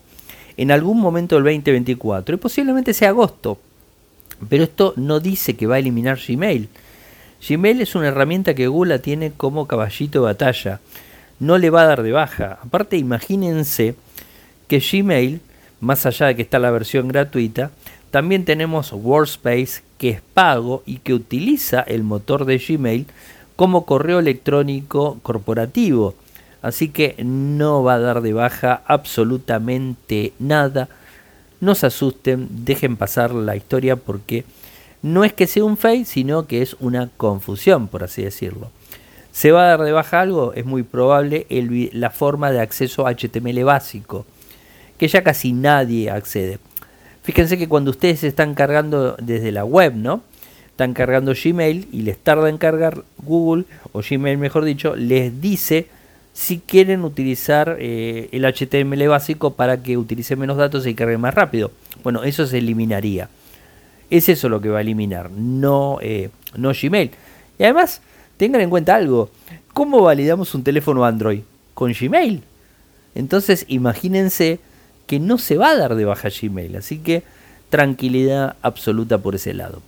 en 0.57 0.71
algún 0.71 0.99
momento 0.99 1.35
del 1.35 1.43
2024 1.43 2.35
y 2.35 2.37
posiblemente 2.37 2.93
sea 2.93 3.09
agosto. 3.09 3.59
Pero 4.49 4.63
esto 4.63 4.93
no 4.95 5.19
dice 5.19 5.55
que 5.55 5.67
va 5.67 5.75
a 5.75 5.79
eliminar 5.79 6.19
Gmail. 6.25 6.69
Gmail 7.47 7.81
es 7.81 7.95
una 7.95 8.07
herramienta 8.09 8.53
que 8.53 8.67
Google 8.67 8.99
tiene 8.99 9.31
como 9.31 9.67
caballito 9.67 10.19
de 10.19 10.25
batalla 10.25 10.79
no 11.39 11.57
le 11.57 11.69
va 11.69 11.83
a 11.83 11.87
dar 11.87 12.03
de 12.03 12.11
baja. 12.11 12.59
Aparte, 12.63 12.97
imagínense 12.97 13.95
que 14.67 14.79
Gmail, 14.79 15.41
más 15.79 16.05
allá 16.05 16.27
de 16.27 16.35
que 16.35 16.41
está 16.41 16.59
la 16.59 16.71
versión 16.71 17.07
gratuita, 17.07 17.71
también 18.11 18.45
tenemos 18.45 18.91
Workspace 18.91 19.81
que 19.97 20.09
es 20.09 20.21
pago 20.21 20.83
y 20.85 20.97
que 20.97 21.13
utiliza 21.13 21.81
el 21.81 22.03
motor 22.03 22.45
de 22.45 22.57
Gmail 22.57 23.05
como 23.55 23.85
correo 23.85 24.19
electrónico 24.19 25.19
corporativo. 25.21 26.15
Así 26.61 26.89
que 26.89 27.15
no 27.23 27.83
va 27.83 27.95
a 27.95 27.99
dar 27.99 28.21
de 28.21 28.33
baja 28.33 28.81
absolutamente 28.85 30.33
nada. 30.39 30.89
No 31.61 31.75
se 31.75 31.87
asusten, 31.87 32.47
dejen 32.65 32.97
pasar 32.97 33.33
la 33.33 33.55
historia 33.55 33.95
porque 33.95 34.43
no 35.01 35.23
es 35.23 35.33
que 35.33 35.47
sea 35.47 35.63
un 35.63 35.77
fake, 35.77 36.05
sino 36.05 36.47
que 36.47 36.61
es 36.61 36.75
una 36.79 37.09
confusión, 37.17 37.87
por 37.87 38.03
así 38.03 38.23
decirlo. 38.23 38.71
¿Se 39.31 39.51
va 39.51 39.63
a 39.63 39.67
dar 39.69 39.83
de 39.83 39.91
baja 39.91 40.21
algo? 40.21 40.53
Es 40.53 40.65
muy 40.65 40.83
probable 40.83 41.45
la 41.93 42.09
forma 42.09 42.51
de 42.51 42.59
acceso 42.59 43.05
HTML 43.05 43.63
básico, 43.63 44.25
que 44.97 45.07
ya 45.07 45.23
casi 45.23 45.53
nadie 45.53 46.09
accede. 46.09 46.59
Fíjense 47.23 47.57
que 47.57 47.69
cuando 47.69 47.91
ustedes 47.91 48.23
están 48.23 48.55
cargando 48.55 49.15
desde 49.21 49.51
la 49.51 49.63
web, 49.63 49.93
¿no? 49.95 50.23
Están 50.71 50.93
cargando 50.93 51.33
Gmail 51.33 51.87
y 51.91 52.01
les 52.01 52.17
tarda 52.17 52.49
en 52.49 52.57
cargar 52.57 53.03
Google, 53.23 53.65
o 53.91 54.01
Gmail 54.01 54.37
mejor 54.37 54.65
dicho, 54.65 54.95
les 54.95 55.39
dice 55.41 55.87
si 56.33 56.59
quieren 56.59 57.03
utilizar 57.03 57.77
eh, 57.79 58.29
el 58.31 58.45
HTML 58.45 59.07
básico 59.09 59.53
para 59.53 59.83
que 59.83 59.97
utilice 59.97 60.35
menos 60.35 60.57
datos 60.57 60.87
y 60.87 60.95
cargue 60.95 61.17
más 61.17 61.33
rápido. 61.33 61.71
Bueno, 62.01 62.23
eso 62.23 62.47
se 62.47 62.59
eliminaría. 62.59 63.29
Es 64.09 64.29
eso 64.29 64.49
lo 64.49 64.59
que 64.61 64.69
va 64.69 64.79
a 64.79 64.81
eliminar, 64.81 65.29
no, 65.31 65.99
eh, 66.01 66.29
no 66.55 66.71
Gmail. 66.73 67.11
Y 67.57 67.63
además, 67.63 68.01
tengan 68.37 68.61
en 68.61 68.69
cuenta 68.69 68.95
algo. 68.95 69.29
¿Cómo 69.73 70.01
validamos 70.01 70.55
un 70.55 70.63
teléfono 70.63 71.05
Android? 71.05 71.41
Con 71.73 71.93
Gmail. 71.93 72.43
Entonces 73.15 73.65
imagínense 73.67 74.59
que 75.07 75.19
no 75.19 75.37
se 75.37 75.57
va 75.57 75.69
a 75.69 75.77
dar 75.77 75.95
de 75.95 76.05
baja 76.05 76.29
Gmail. 76.29 76.75
Así 76.75 76.99
que 76.99 77.23
tranquilidad 77.69 78.55
absoluta 78.61 79.17
por 79.17 79.35
ese 79.35 79.53
lado. 79.53 79.81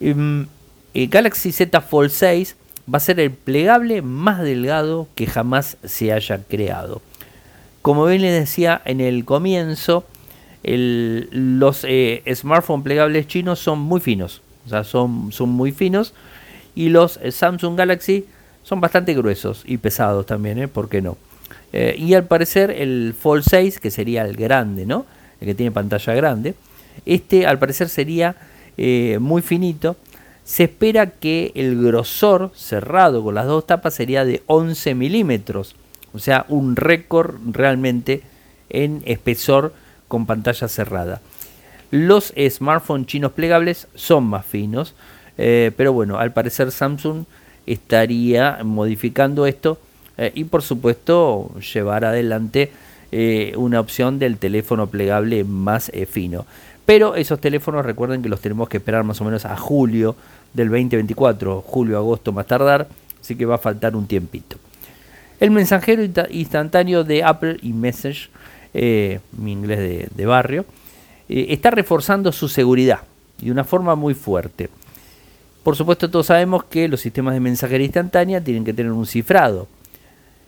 Em, 0.00 0.46
Galaxy 0.94 1.52
Z 1.52 1.80
Fold 1.80 2.10
6 2.10 2.56
va 2.92 2.98
a 2.98 3.00
ser 3.00 3.20
el 3.20 3.30
plegable 3.30 4.02
más 4.02 4.40
delgado 4.40 5.08
que 5.14 5.26
jamás 5.26 5.76
se 5.84 6.12
haya 6.12 6.42
creado. 6.42 7.02
Como 7.82 8.04
bien 8.06 8.22
les 8.22 8.38
decía 8.38 8.80
en 8.84 9.00
el 9.00 9.24
comienzo, 9.24 10.04
los 10.62 11.84
eh, 11.88 12.22
smartphones 12.34 12.84
plegables 12.84 13.26
chinos 13.26 13.58
son 13.58 13.78
muy 13.78 14.00
finos, 14.00 14.42
o 14.66 14.68
sea, 14.68 14.84
son, 14.84 15.32
son 15.32 15.48
muy 15.48 15.72
finos, 15.72 16.12
y 16.74 16.90
los 16.90 17.18
eh, 17.22 17.32
Samsung 17.32 17.76
Galaxy 17.76 18.26
son 18.62 18.80
bastante 18.80 19.14
gruesos 19.14 19.62
y 19.64 19.78
pesados 19.78 20.26
también, 20.26 20.58
¿eh? 20.58 20.68
¿Por 20.68 20.88
qué 20.88 21.00
no? 21.02 21.16
Y 21.72 22.14
al 22.14 22.24
parecer 22.24 22.72
el 22.72 23.14
Fold 23.16 23.44
6, 23.48 23.78
que 23.78 23.92
sería 23.92 24.24
el 24.24 24.34
grande, 24.36 24.86
¿no? 24.86 25.06
El 25.40 25.46
que 25.46 25.54
tiene 25.54 25.70
pantalla 25.70 26.14
grande, 26.14 26.56
este 27.06 27.46
al 27.46 27.60
parecer 27.60 27.88
sería 27.88 28.34
muy 29.20 29.40
finito. 29.40 29.96
Se 30.42 30.64
espera 30.64 31.06
que 31.06 31.52
el 31.54 31.80
grosor 31.80 32.50
cerrado 32.56 33.22
con 33.22 33.36
las 33.36 33.46
dos 33.46 33.68
tapas 33.68 33.94
sería 33.94 34.24
de 34.24 34.42
11 34.46 34.96
milímetros, 34.96 35.76
o 36.12 36.18
sea, 36.18 36.44
un 36.48 36.74
récord 36.74 37.36
realmente 37.52 38.22
en 38.68 39.02
espesor 39.04 39.72
con 40.10 40.26
pantalla 40.26 40.66
cerrada. 40.66 41.20
Los 41.92 42.34
smartphones 42.36 43.06
chinos 43.06 43.30
plegables 43.30 43.86
son 43.94 44.24
más 44.24 44.44
finos, 44.44 44.94
eh, 45.38 45.70
pero 45.76 45.92
bueno, 45.92 46.18
al 46.18 46.32
parecer 46.32 46.72
Samsung 46.72 47.26
estaría 47.64 48.58
modificando 48.64 49.46
esto 49.46 49.78
eh, 50.18 50.32
y 50.34 50.44
por 50.44 50.62
supuesto 50.62 51.54
llevar 51.72 52.04
adelante 52.04 52.72
eh, 53.12 53.52
una 53.56 53.78
opción 53.78 54.18
del 54.18 54.36
teléfono 54.38 54.88
plegable 54.88 55.44
más 55.44 55.92
fino. 56.10 56.44
Pero 56.84 57.14
esos 57.14 57.40
teléfonos 57.40 57.86
recuerden 57.86 58.20
que 58.20 58.28
los 58.28 58.40
tenemos 58.40 58.68
que 58.68 58.78
esperar 58.78 59.04
más 59.04 59.20
o 59.20 59.24
menos 59.24 59.44
a 59.44 59.56
julio 59.56 60.16
del 60.52 60.70
2024, 60.70 61.62
julio, 61.64 61.98
agosto 61.98 62.32
más 62.32 62.48
tardar, 62.48 62.88
así 63.20 63.36
que 63.36 63.46
va 63.46 63.54
a 63.54 63.58
faltar 63.58 63.94
un 63.94 64.08
tiempito. 64.08 64.56
El 65.38 65.52
mensajero 65.52 66.02
instantáneo 66.30 67.04
de 67.04 67.22
Apple 67.22 67.58
y 67.62 67.72
Message, 67.72 68.28
eh, 68.74 69.20
mi 69.32 69.52
inglés 69.52 70.08
de, 70.14 70.26
barrio, 70.26 70.64
eh, 71.28 71.46
está 71.50 71.70
reforzando 71.70 72.32
su 72.32 72.48
seguridad 72.48 73.00
de 73.38 73.50
una 73.50 73.64
forma 73.64 73.94
muy 73.94 74.14
fuerte. 74.14 74.68
Por 75.62 75.76
supuesto, 75.76 76.10
todos 76.10 76.26
sabemos 76.26 76.64
que 76.64 76.88
los 76.88 77.00
sistemas 77.00 77.34
de 77.34 77.40
mensajería 77.40 77.86
instantánea 77.86 78.42
tienen 78.42 78.64
que 78.64 78.72
tener 78.72 78.92
un 78.92 79.06
cifrado. 79.06 79.68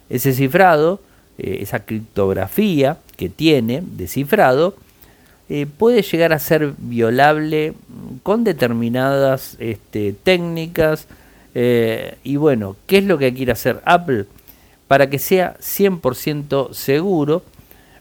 Ese 0.09 0.33
cifrado, 0.33 1.01
eh, 1.39 1.59
esa 1.61 1.85
criptografía 1.85 2.99
que 3.17 3.29
tiene 3.29 3.83
de 3.85 4.07
cifrado, 4.07 4.77
puede 5.77 6.01
llegar 6.01 6.33
a 6.33 6.39
ser 6.39 6.73
violable 6.79 7.75
con 8.23 8.43
determinadas 8.43 9.57
este, 9.59 10.15
técnicas. 10.15 11.09
y 11.55 12.37
bueno, 12.37 12.77
¿qué 12.87 12.99
es 12.99 13.05
lo 13.05 13.19
que 13.19 13.35
quiere 13.35 13.53
hacer 13.53 13.83
Apple? 13.85 14.25
para 14.93 15.09
que 15.09 15.19
sea 15.19 15.57
100% 15.59 16.75
seguro, 16.75 17.43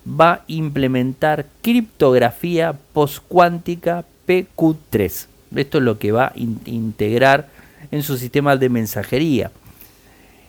va 0.08 0.32
a 0.32 0.42
implementar 0.48 1.46
criptografía 1.62 2.74
postcuántica 2.94 4.06
PQ3. 4.28 5.28
Esto 5.56 5.78
es 5.78 5.84
lo 5.84 6.00
que 6.00 6.12
va 6.12 6.28
a 6.28 6.34
integrar 6.36 7.50
en 7.92 8.04
su 8.04 8.18
sistema 8.18 8.56
de 8.56 8.70
mensajería. 8.70 9.52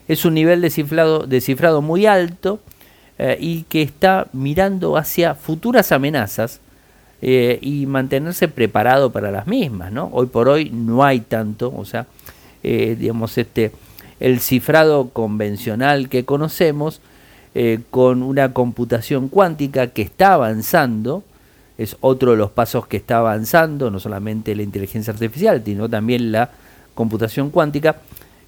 Es 0.08 0.24
un 0.24 0.34
nivel 0.34 0.60
de 0.60 1.40
cifrado, 1.40 1.82
muy 1.82 2.06
alto 2.06 2.60
eh, 3.18 3.36
y 3.40 3.62
que 3.64 3.82
está 3.82 4.26
mirando 4.32 4.96
hacia 4.96 5.34
futuras 5.34 5.92
amenazas 5.92 6.60
eh, 7.20 7.58
y 7.60 7.86
mantenerse 7.86 8.48
preparado 8.48 9.12
para 9.12 9.30
las 9.30 9.46
mismas. 9.46 9.92
¿no? 9.92 10.10
Hoy 10.12 10.26
por 10.26 10.48
hoy 10.48 10.70
no 10.70 11.04
hay 11.04 11.20
tanto, 11.20 11.72
o 11.74 11.84
sea, 11.84 12.06
eh, 12.62 12.96
digamos, 12.98 13.38
este, 13.38 13.72
el 14.20 14.40
cifrado 14.40 15.08
convencional 15.10 16.08
que 16.08 16.24
conocemos 16.24 17.00
eh, 17.54 17.80
con 17.90 18.22
una 18.22 18.52
computación 18.52 19.28
cuántica 19.28 19.88
que 19.88 20.02
está 20.02 20.34
avanzando, 20.34 21.22
es 21.78 21.96
otro 22.00 22.32
de 22.32 22.36
los 22.36 22.50
pasos 22.50 22.86
que 22.86 22.96
está 22.96 23.18
avanzando, 23.18 23.90
no 23.90 24.00
solamente 24.00 24.54
la 24.54 24.62
inteligencia 24.62 25.12
artificial, 25.12 25.62
sino 25.64 25.88
también 25.88 26.32
la 26.32 26.50
computación 26.94 27.50
cuántica. 27.50 27.96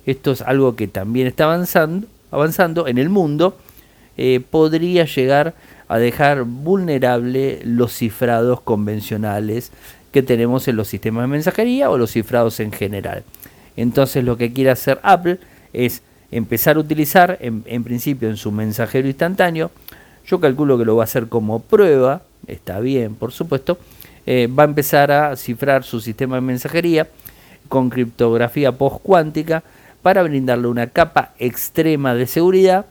Esto 0.06 0.32
es 0.32 0.42
algo 0.42 0.76
que 0.76 0.88
también 0.88 1.26
está 1.26 1.44
avanzando, 1.44 2.06
avanzando 2.30 2.86
en 2.86 2.98
el 2.98 3.08
mundo, 3.08 3.56
eh, 4.16 4.40
podría 4.48 5.04
llegar 5.06 5.54
a 5.88 5.98
dejar 5.98 6.44
vulnerable 6.44 7.60
los 7.64 7.92
cifrados 7.92 8.60
convencionales 8.60 9.70
que 10.12 10.22
tenemos 10.22 10.68
en 10.68 10.76
los 10.76 10.88
sistemas 10.88 11.24
de 11.24 11.28
mensajería 11.28 11.90
o 11.90 11.98
los 11.98 12.12
cifrados 12.12 12.60
en 12.60 12.72
general. 12.72 13.24
Entonces 13.76 14.24
lo 14.24 14.36
que 14.36 14.52
quiere 14.52 14.70
hacer 14.70 15.00
Apple 15.02 15.38
es 15.72 16.02
empezar 16.34 16.76
a 16.76 16.80
utilizar 16.80 17.38
en, 17.40 17.84
principio 17.84 18.28
en 18.28 18.36
su 18.36 18.50
mensajero 18.50 19.06
instantáneo. 19.06 19.70
Yo 20.26 20.40
calculo 20.40 20.76
que 20.76 20.84
lo 20.84 20.96
va 20.96 21.02
a 21.02 21.04
hacer 21.04 21.28
como 21.28 21.60
prueba, 21.60 22.22
está 22.48 22.80
bien, 22.80 23.14
por 23.14 23.30
supuesto. 23.30 23.78
Eh, 24.26 24.48
va 24.48 24.64
a 24.64 24.66
empezar 24.66 25.12
a 25.12 25.36
cifrar 25.36 25.84
su 25.84 26.00
sistema 26.00 26.36
de 26.36 26.40
mensajería 26.40 27.06
con 27.68 27.88
criptografía 27.88 28.72
post-cuántica 28.72 29.62
para 30.02 30.22
brindarle 30.22 30.66
una 30.66 30.88
capa 30.88 31.34
extrema 31.38 32.14
de 32.14 32.26
seguridad 32.26 32.86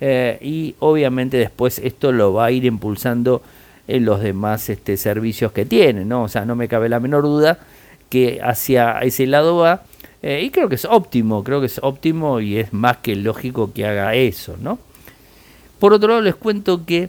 eh, 0.00 0.38
y 0.40 0.74
obviamente 0.80 1.36
después 1.36 1.78
esto 1.78 2.10
lo 2.10 2.32
va 2.32 2.46
a 2.46 2.50
ir 2.50 2.64
impulsando 2.64 3.42
en 3.86 4.04
los 4.04 4.20
demás 4.20 4.68
este, 4.70 4.96
servicios 4.96 5.52
que 5.52 5.64
tiene, 5.64 6.04
¿no? 6.04 6.24
O 6.24 6.28
sea, 6.28 6.44
no 6.44 6.56
me 6.56 6.68
cabe 6.68 6.88
la 6.88 7.00
menor 7.00 7.22
duda 7.22 7.58
que 8.10 8.40
hacia 8.42 8.98
ese 9.00 9.26
lado 9.26 9.56
va 9.56 9.82
eh, 10.22 10.42
y 10.44 10.50
creo 10.50 10.68
que 10.68 10.74
es 10.74 10.84
óptimo, 10.84 11.44
creo 11.44 11.60
que 11.60 11.66
es 11.66 11.78
óptimo 11.82 12.40
y 12.40 12.58
es 12.58 12.72
más 12.72 12.98
que 12.98 13.14
lógico 13.14 13.72
que 13.72 13.86
haga 13.86 14.14
eso, 14.14 14.56
¿no? 14.60 14.78
Por 15.78 15.92
otro 15.92 16.08
lado, 16.08 16.22
les 16.22 16.34
cuento 16.34 16.84
que 16.84 17.08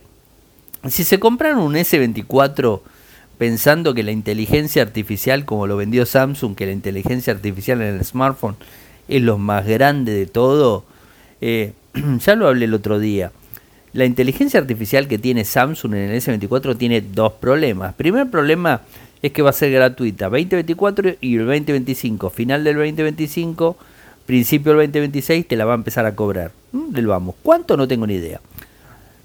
si 0.87 1.03
se 1.03 1.19
compraron 1.19 1.59
un 1.59 1.73
S24 1.73 2.81
pensando 3.37 3.93
que 3.93 4.03
la 4.03 4.11
inteligencia 4.11 4.81
artificial, 4.81 5.45
como 5.45 5.65
lo 5.65 5.77
vendió 5.77 6.05
Samsung, 6.05 6.55
que 6.55 6.65
la 6.65 6.71
inteligencia 6.71 7.33
artificial 7.33 7.81
en 7.81 7.95
el 7.95 8.05
smartphone 8.05 8.57
es 9.07 9.21
lo 9.21 9.37
más 9.37 9.65
grande 9.65 10.13
de 10.13 10.27
todo, 10.27 10.83
eh, 11.41 11.73
ya 12.19 12.35
lo 12.35 12.47
hablé 12.47 12.65
el 12.65 12.73
otro 12.73 12.99
día. 12.99 13.31
La 13.93 14.05
inteligencia 14.05 14.59
artificial 14.59 15.07
que 15.07 15.17
tiene 15.17 15.45
Samsung 15.45 15.95
en 15.95 16.11
el 16.11 16.21
S24 16.21 16.77
tiene 16.77 17.01
dos 17.01 17.33
problemas. 17.33 17.95
Primer 17.95 18.29
problema 18.29 18.81
es 19.21 19.31
que 19.31 19.41
va 19.41 19.49
a 19.49 19.53
ser 19.53 19.71
gratuita 19.71 20.25
2024 20.25 21.15
y 21.21 21.35
el 21.35 21.45
2025, 21.45 22.29
final 22.29 22.63
del 22.63 22.75
2025, 22.75 23.77
principio 24.25 24.73
del 24.73 24.87
2026 24.87 25.47
te 25.47 25.55
la 25.55 25.65
va 25.65 25.73
a 25.73 25.75
empezar 25.75 26.05
a 26.05 26.15
cobrar. 26.15 26.51
Mm, 26.71 26.91
del 26.91 27.07
vamos, 27.07 27.35
¿cuánto? 27.43 27.75
No 27.75 27.87
tengo 27.87 28.07
ni 28.07 28.15
idea. 28.15 28.39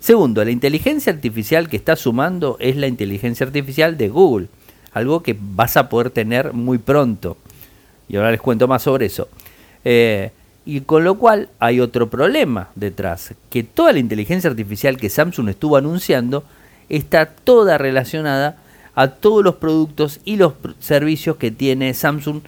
Segundo, 0.00 0.44
la 0.44 0.50
inteligencia 0.50 1.12
artificial 1.12 1.68
que 1.68 1.76
está 1.76 1.96
sumando 1.96 2.56
es 2.60 2.76
la 2.76 2.86
inteligencia 2.86 3.46
artificial 3.46 3.96
de 3.96 4.08
Google, 4.08 4.48
algo 4.92 5.22
que 5.22 5.36
vas 5.38 5.76
a 5.76 5.88
poder 5.88 6.10
tener 6.10 6.52
muy 6.52 6.78
pronto. 6.78 7.36
Y 8.08 8.16
ahora 8.16 8.30
les 8.30 8.40
cuento 8.40 8.68
más 8.68 8.82
sobre 8.82 9.06
eso. 9.06 9.28
Eh, 9.84 10.30
y 10.66 10.80
con 10.80 11.04
lo 11.04 11.16
cual 11.16 11.48
hay 11.58 11.80
otro 11.80 12.10
problema 12.10 12.68
detrás, 12.74 13.34
que 13.50 13.62
toda 13.62 13.92
la 13.92 13.98
inteligencia 13.98 14.50
artificial 14.50 14.96
que 14.96 15.10
Samsung 15.10 15.50
estuvo 15.50 15.76
anunciando 15.76 16.44
está 16.88 17.26
toda 17.26 17.78
relacionada 17.78 18.58
a 18.94 19.08
todos 19.08 19.42
los 19.44 19.56
productos 19.56 20.20
y 20.24 20.36
los 20.36 20.54
servicios 20.78 21.36
que 21.36 21.50
tiene 21.50 21.94
Samsung 21.94 22.40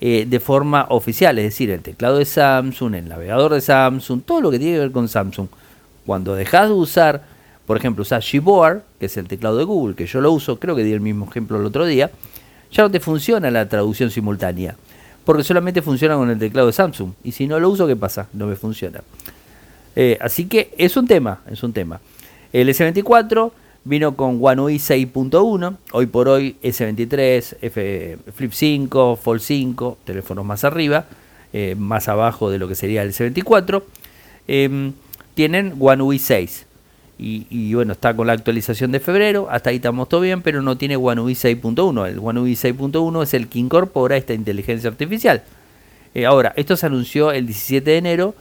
eh, 0.00 0.26
de 0.28 0.38
forma 0.38 0.86
oficial, 0.90 1.38
es 1.38 1.44
decir, 1.46 1.70
el 1.70 1.80
teclado 1.80 2.18
de 2.18 2.24
Samsung, 2.24 2.94
el 2.94 3.08
navegador 3.08 3.54
de 3.54 3.60
Samsung, 3.60 4.22
todo 4.22 4.40
lo 4.40 4.50
que 4.50 4.58
tiene 4.58 4.74
que 4.74 4.80
ver 4.80 4.92
con 4.92 5.08
Samsung. 5.08 5.48
Cuando 6.06 6.34
dejas 6.34 6.68
de 6.68 6.74
usar, 6.74 7.24
por 7.66 7.76
ejemplo, 7.76 8.02
usar 8.02 8.22
Gboard, 8.22 8.82
que 9.00 9.06
es 9.06 9.16
el 9.16 9.26
teclado 9.26 9.56
de 9.56 9.64
Google, 9.64 9.96
que 9.96 10.06
yo 10.06 10.20
lo 10.20 10.30
uso, 10.30 10.58
creo 10.60 10.76
que 10.76 10.84
di 10.84 10.92
el 10.92 11.00
mismo 11.00 11.26
ejemplo 11.28 11.58
el 11.58 11.66
otro 11.66 11.84
día, 11.84 12.10
ya 12.70 12.82
no 12.84 12.90
te 12.90 13.00
funciona 13.00 13.50
la 13.50 13.68
traducción 13.68 14.10
simultánea, 14.10 14.76
porque 15.24 15.42
solamente 15.42 15.82
funciona 15.82 16.14
con 16.14 16.30
el 16.30 16.38
teclado 16.38 16.68
de 16.68 16.74
Samsung. 16.74 17.12
Y 17.24 17.32
si 17.32 17.46
no 17.46 17.58
lo 17.58 17.68
uso, 17.68 17.86
¿qué 17.86 17.96
pasa? 17.96 18.28
No 18.32 18.46
me 18.46 18.54
funciona. 18.54 19.02
Eh, 19.96 20.16
así 20.20 20.46
que 20.46 20.72
es 20.78 20.96
un 20.96 21.08
tema, 21.08 21.40
es 21.50 21.62
un 21.64 21.72
tema. 21.72 22.00
El 22.52 22.68
S24 22.68 23.50
Vino 23.84 24.16
con 24.16 24.38
One 24.42 24.60
UI 24.60 24.76
6.1, 24.76 25.76
hoy 25.92 26.06
por 26.06 26.28
hoy 26.28 26.56
S23, 26.62 27.56
F, 27.62 28.18
Flip 28.34 28.52
5, 28.52 29.16
Fold 29.16 29.40
5, 29.40 29.98
teléfonos 30.04 30.44
más 30.44 30.64
arriba, 30.64 31.06
eh, 31.52 31.74
más 31.78 32.08
abajo 32.08 32.50
de 32.50 32.58
lo 32.58 32.68
que 32.68 32.74
sería 32.74 33.02
el 33.02 33.12
S24. 33.12 33.82
Em, 34.46 34.92
tienen 35.34 35.74
One 35.78 36.02
UI 36.02 36.18
6. 36.18 36.66
Y, 37.20 37.74
bueno, 37.74 37.94
está 37.94 38.14
con 38.14 38.28
la 38.28 38.32
actualización 38.32 38.92
de 38.92 39.00
febrero, 39.00 39.48
hasta 39.50 39.70
ahí 39.70 39.76
estamos 39.76 40.08
todo 40.08 40.20
bien, 40.20 40.40
pero 40.40 40.62
no 40.62 40.76
tiene 40.76 40.96
One 40.96 41.20
UI 41.20 41.34
6.1. 41.34 42.06
El 42.06 42.18
One 42.20 42.40
UI 42.40 42.52
6.1 42.54 43.22
es 43.22 43.34
el 43.34 43.48
que 43.48 43.58
incorpora 43.58 44.16
esta 44.16 44.34
inteligencia 44.34 44.88
artificial. 44.88 45.42
Eh, 46.14 46.26
ahora, 46.26 46.52
esto 46.56 46.76
se 46.76 46.86
anunció 46.86 47.32
el 47.32 47.46
17 47.46 47.90
de 47.90 47.96
enero 47.96 48.34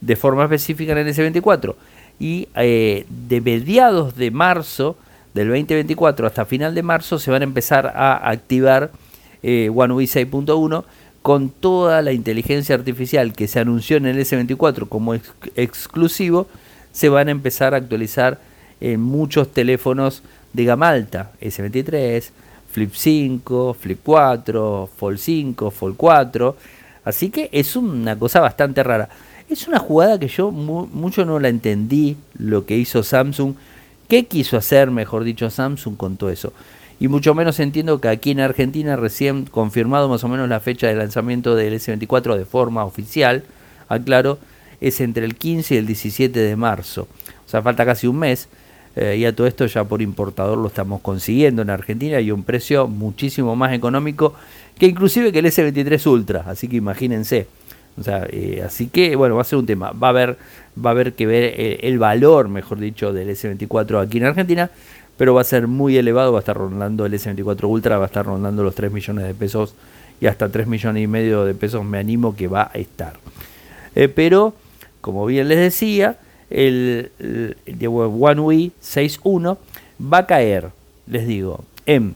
de 0.00 0.16
forma 0.16 0.44
específica 0.44 0.92
en 0.92 0.98
el 0.98 1.14
S24 1.14 1.74
y 2.20 2.48
eh, 2.54 3.06
de 3.08 3.40
mediados 3.40 4.16
de 4.16 4.30
marzo 4.30 4.96
del 5.34 5.48
2024 5.48 6.26
hasta 6.26 6.44
final 6.44 6.74
de 6.74 6.82
marzo 6.82 7.18
se 7.18 7.30
van 7.30 7.42
a 7.42 7.44
empezar 7.44 7.86
a 7.94 8.28
activar 8.28 8.90
eh, 9.42 9.70
One 9.74 9.94
UI 9.94 10.06
6.1 10.06 10.84
con 11.22 11.50
toda 11.50 12.02
la 12.02 12.12
inteligencia 12.12 12.74
artificial 12.74 13.32
que 13.32 13.48
se 13.48 13.60
anunció 13.60 13.96
en 13.98 14.06
el 14.06 14.18
S24 14.18 14.88
como 14.88 15.14
exclusivo, 15.14 16.46
se 16.92 17.08
van 17.08 17.28
a 17.28 17.32
empezar 17.32 17.74
a 17.74 17.76
actualizar 17.76 18.40
en 18.80 19.00
muchos 19.00 19.52
teléfonos 19.52 20.22
de 20.52 20.64
gama 20.64 20.88
alta, 20.88 21.32
S23, 21.40 22.30
Flip 22.70 22.92
5, 22.94 23.74
Flip 23.74 24.00
4, 24.02 24.88
Fold 24.96 25.18
5, 25.18 25.70
Fold 25.70 25.96
4. 25.96 26.56
Así 27.04 27.30
que 27.30 27.48
es 27.52 27.76
una 27.76 28.18
cosa 28.18 28.40
bastante 28.40 28.82
rara. 28.82 29.08
Es 29.48 29.66
una 29.66 29.78
jugada 29.78 30.18
que 30.18 30.28
yo 30.28 30.50
mucho 30.50 31.24
no 31.24 31.40
la 31.40 31.48
entendí, 31.48 32.16
lo 32.38 32.66
que 32.66 32.76
hizo 32.76 33.02
Samsung. 33.02 33.54
¿Qué 34.06 34.26
quiso 34.26 34.58
hacer, 34.58 34.90
mejor 34.90 35.24
dicho, 35.24 35.48
Samsung 35.48 35.96
con 35.96 36.18
todo 36.18 36.28
eso? 36.28 36.52
Y 37.00 37.08
mucho 37.08 37.34
menos 37.34 37.58
entiendo 37.58 38.00
que 38.00 38.08
aquí 38.08 38.32
en 38.32 38.40
Argentina 38.40 38.96
recién 38.96 39.46
confirmado 39.46 40.08
más 40.08 40.22
o 40.22 40.28
menos 40.28 40.48
la 40.50 40.60
fecha 40.60 40.88
de 40.88 40.96
lanzamiento 40.96 41.54
del 41.54 41.72
S24 41.74 42.36
de 42.36 42.44
forma 42.44 42.84
oficial, 42.84 43.44
aclaro, 43.88 44.38
es 44.80 45.00
entre 45.00 45.24
el 45.24 45.36
15 45.36 45.74
y 45.74 45.78
el 45.78 45.86
17 45.86 46.38
de 46.38 46.56
marzo. 46.56 47.08
O 47.46 47.48
sea, 47.48 47.62
falta 47.62 47.86
casi 47.86 48.06
un 48.06 48.18
mes. 48.18 48.48
Eh, 48.96 49.16
y 49.18 49.24
a 49.24 49.34
todo 49.34 49.46
esto 49.46 49.64
ya 49.64 49.84
por 49.84 50.02
importador 50.02 50.58
lo 50.58 50.66
estamos 50.66 51.00
consiguiendo 51.00 51.62
en 51.62 51.70
Argentina 51.70 52.20
y 52.20 52.32
un 52.32 52.42
precio 52.42 52.88
muchísimo 52.88 53.54
más 53.54 53.72
económico 53.72 54.34
que 54.76 54.86
inclusive 54.86 55.32
que 55.32 55.38
el 55.38 55.46
S23 55.46 56.06
Ultra. 56.06 56.44
Así 56.46 56.68
que 56.68 56.76
imagínense. 56.76 57.46
Eh, 58.06 58.62
así 58.64 58.88
que 58.88 59.16
bueno, 59.16 59.36
va 59.36 59.42
a 59.42 59.44
ser 59.44 59.58
un 59.58 59.66
tema. 59.66 59.92
Va 59.92 60.08
a 60.08 60.10
haber, 60.10 60.36
va 60.84 60.90
a 60.90 60.92
haber 60.92 61.14
que 61.14 61.26
ver 61.26 61.54
eh, 61.56 61.80
el 61.82 61.98
valor, 61.98 62.48
mejor 62.48 62.78
dicho, 62.78 63.12
del 63.12 63.28
S24 63.30 64.02
aquí 64.02 64.18
en 64.18 64.24
Argentina, 64.24 64.70
pero 65.16 65.34
va 65.34 65.40
a 65.40 65.44
ser 65.44 65.66
muy 65.66 65.96
elevado, 65.96 66.32
va 66.32 66.38
a 66.38 66.40
estar 66.40 66.56
rondando 66.56 67.06
el 67.06 67.12
S24 67.12 67.68
Ultra, 67.68 67.98
va 67.98 68.04
a 68.04 68.06
estar 68.06 68.24
rondando 68.24 68.62
los 68.62 68.74
3 68.74 68.92
millones 68.92 69.26
de 69.26 69.34
pesos 69.34 69.74
y 70.20 70.26
hasta 70.26 70.48
3 70.48 70.66
millones 70.66 71.02
y 71.02 71.06
medio 71.06 71.44
de 71.44 71.54
pesos 71.54 71.84
me 71.84 71.98
animo 71.98 72.36
que 72.36 72.48
va 72.48 72.70
a 72.72 72.78
estar. 72.78 73.14
pero, 74.14 74.54
como 75.00 75.26
bien 75.26 75.48
les 75.48 75.58
decía, 75.58 76.18
el, 76.50 77.10
One 77.86 78.40
UI 78.40 78.72
6.1 78.82 79.58
va 80.00 80.18
a 80.18 80.26
caer, 80.26 80.70
les 81.06 81.26
digo, 81.26 81.64
en 81.86 82.14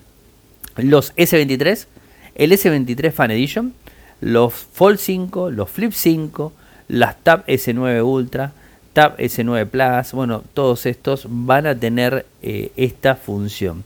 los 0.77 1.15
S23, 1.17 1.87
el 2.35 2.53
S23 2.53 3.13
Fan 3.13 3.31
Edition, 3.31 3.75
los 4.23 4.55
Fold 4.55 4.99
5, 4.99 5.51
los 5.51 5.69
Flip 5.69 5.93
5, 5.93 6.53
las 6.89 7.17
Tab 7.23 7.45
S9 7.47 8.05
Ultra, 8.05 8.53
Tab 8.93 9.17
S9 9.19 9.67
Plus, 9.67 10.13
bueno, 10.13 10.45
todos 10.55 10.87
estos 10.87 11.27
van 11.29 11.67
a 11.67 11.75
tener 11.75 12.25
eh, 12.41 12.71
esta 12.77 13.17
función. 13.17 13.83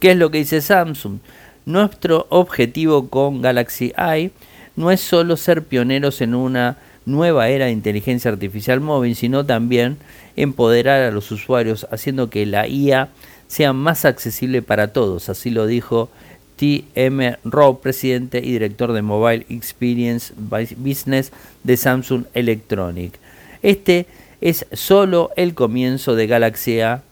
¿Qué 0.00 0.12
es 0.12 0.16
lo 0.16 0.30
que 0.30 0.38
dice 0.38 0.62
Samsung? 0.62 1.18
Nuestro 1.66 2.26
objetivo 2.30 3.08
con 3.08 3.42
Galaxy 3.42 3.92
i 4.16 4.30
no 4.74 4.90
es 4.90 5.02
solo 5.02 5.36
ser 5.36 5.62
pioneros 5.62 6.22
en 6.22 6.34
una 6.34 6.78
nueva 7.04 7.50
era 7.50 7.66
de 7.66 7.72
inteligencia 7.72 8.30
artificial 8.30 8.80
móvil, 8.80 9.16
sino 9.16 9.44
también 9.44 9.98
empoderar 10.34 11.02
a 11.02 11.10
los 11.10 11.30
usuarios 11.30 11.86
haciendo 11.90 12.30
que 12.30 12.46
la 12.46 12.66
IA 12.66 13.10
sea 13.48 13.74
más 13.74 14.06
accesible 14.06 14.62
para 14.62 14.94
todos. 14.94 15.28
Así 15.28 15.50
lo 15.50 15.66
dijo 15.66 16.08
T.M. 16.58 17.36
Rowe, 17.44 17.80
presidente 17.80 18.38
y 18.38 18.50
director 18.50 18.92
de 18.92 19.00
Mobile 19.00 19.46
Experience 19.48 20.34
Business 20.36 21.30
de 21.62 21.76
Samsung 21.76 22.24
Electronic. 22.34 23.12
Este 23.62 24.06
es 24.40 24.66
solo 24.72 25.30
el 25.36 25.54
comienzo 25.54 26.16
de 26.16 26.26
Galaxy 26.26 26.80
A, 26.80 27.02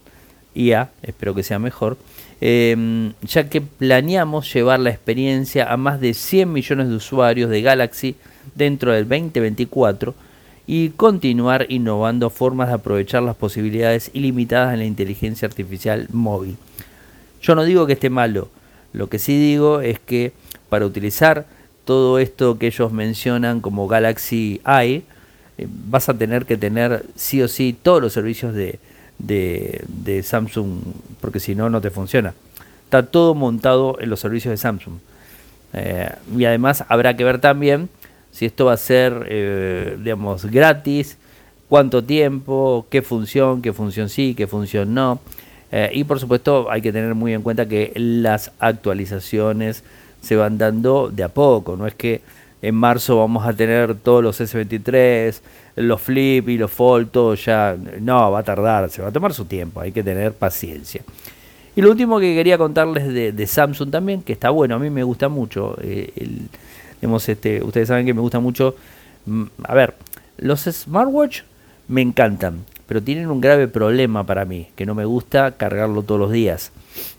espero 1.03 1.35
que 1.37 1.45
sea 1.45 1.61
mejor, 1.61 1.97
em, 2.41 3.13
ya 3.23 3.49
que 3.49 3.61
planeamos 3.61 4.53
llevar 4.53 4.81
la 4.81 4.91
experiencia 4.91 5.73
a 5.73 5.77
más 5.77 6.01
de 6.01 6.15
100 6.15 6.53
millones 6.53 6.89
de 6.89 6.97
usuarios 6.97 7.49
de 7.49 7.63
Galaxy 7.63 8.17
dentro 8.57 8.93
del 8.93 9.09
2024 9.09 10.13
y 10.67 10.89
continuar 10.91 11.67
innovando 11.69 12.31
formas 12.31 12.69
de 12.69 12.75
aprovechar 12.75 13.23
las 13.23 13.37
posibilidades 13.37 14.11
ilimitadas 14.13 14.73
en 14.73 14.81
la 14.81 14.87
inteligencia 14.87 15.47
artificial 15.47 16.09
móvil. 16.11 16.57
Yo 17.41 17.55
no 17.55 17.63
digo 17.63 17.87
que 17.87 17.93
esté 17.93 18.11
malo, 18.11 18.49
lo 18.97 19.09
que 19.09 19.19
sí 19.19 19.39
digo 19.39 19.81
es 19.81 20.01
que 20.01 20.33
para 20.69 20.87
utilizar 20.87 21.47
todo 21.85 22.19
esto 22.19 22.59
que 22.59 22.67
ellos 22.67 22.93
mencionan 22.93 23.61
como 23.61 23.87
Galaxy 23.87 24.61
i, 24.67 25.03
eh, 25.59 25.69
vas 25.69 26.09
a 26.09 26.15
tener 26.15 26.47
que 26.47 26.57
tener 26.57 27.05
sí 27.15 27.43
o 27.43 27.49
sí 27.49 27.77
todos 27.81 28.01
los 28.03 28.13
servicios 28.13 28.55
de, 28.55 28.79
de, 29.19 30.23
Samsung, 30.23 30.81
porque 31.21 31.41
si 31.41 31.55
no, 31.55 31.69
no 31.71 31.81
te 31.81 31.91
funciona. 31.91 32.35
Está 32.85 33.05
todo 33.05 33.35
montado 33.35 33.99
en 34.01 34.11
los 34.11 34.21
servicios 34.21 34.51
de 34.51 34.57
Samsung. 34.57 34.95
Eh, 35.75 36.11
y 36.37 36.45
además 36.47 36.85
habrá 36.89 37.17
que 37.17 37.25
ver 37.25 37.39
también 37.39 37.89
si 38.33 38.47
esto 38.47 38.65
va 38.65 38.73
a 38.73 38.79
ser, 38.79 39.27
eh, 39.29 39.97
digamos, 40.03 40.47
gratis, 40.47 41.19
cuánto 41.69 42.03
tiempo, 42.03 42.87
qué 42.91 43.03
función, 43.03 43.61
qué 43.61 43.73
función 43.73 44.09
sí, 44.09 44.35
qué 44.35 44.47
función 44.47 44.95
no. 44.95 45.21
Eh, 45.73 45.91
y 45.95 46.05
por 46.05 46.21
supuesto 46.21 46.71
hay 46.71 46.81
que 46.81 46.93
tener 46.93 47.15
muy 47.15 47.35
en 47.35 47.43
cuenta 47.43 47.67
que 47.67 47.93
las 47.97 48.53
actualizaciones 48.61 49.83
se 50.21 50.37
van 50.37 50.59
dando 50.59 51.11
de 51.11 51.25
a 51.25 51.29
poco, 51.29 51.77
no 51.77 51.87
es 51.87 51.95
que 51.95 52.21
en 52.63 52.75
marzo 52.75 53.19
vamos 53.19 53.47
a 53.47 53.53
tener 53.53 53.95
todos 53.97 54.23
los 54.23 54.41
S23, 54.41 55.41
los 55.77 56.01
Flip 56.01 56.49
y 56.49 56.59
los 56.59 56.71
Fold, 56.71 57.11
todo 57.11 57.35
ya, 57.35 57.77
no, 58.01 58.33
va 58.33 58.41
a 58.41 58.43
tardar, 58.43 58.91
se 58.91 59.03
va 59.03 59.09
a 59.09 59.13
tomar 59.13 59.35
su 59.35 59.45
tiempo, 59.45 59.81
hay 59.81 59.93
que 59.93 60.03
tener 60.03 60.33
paciencia. 60.33 61.03
Y 61.77 61.83
lo 61.83 61.91
último 61.91 62.19
que 62.19 62.35
quería 62.35 62.57
contarles 62.57 63.37
de, 63.37 63.47
Samsung 63.47 63.91
también, 63.91 64.23
que 64.23 64.33
está 64.33 64.51
bueno, 64.51 64.77
a 64.77 64.79
mí 64.79 64.89
me 64.89 65.03
gusta 65.03 65.29
mucho, 65.29 65.77
eh, 65.83 66.11
este, 67.29 67.63
ustedes 67.63 67.89
saben 67.89 68.07
que 68.07 68.15
me 68.15 68.21
gusta 68.21 68.41
mucho. 68.41 68.75
Mm, 69.27 69.45
a 69.63 69.75
ver, 69.75 69.95
los 70.39 70.65
smartwatch 70.65 71.43
me 71.89 72.01
encantan, 72.01 72.65
pero 72.87 73.03
tienen 73.03 73.31
un 73.31 73.41
grave 73.41 73.69
problema 73.69 74.25
para 74.25 74.45
mí, 74.45 74.69
que 74.77 74.87
no 74.87 74.95
me 74.95 75.05
gusta 75.05 75.53
cargarlo 75.53 76.03
todos 76.03 76.21
los 76.21 76.33
días. 76.33 76.73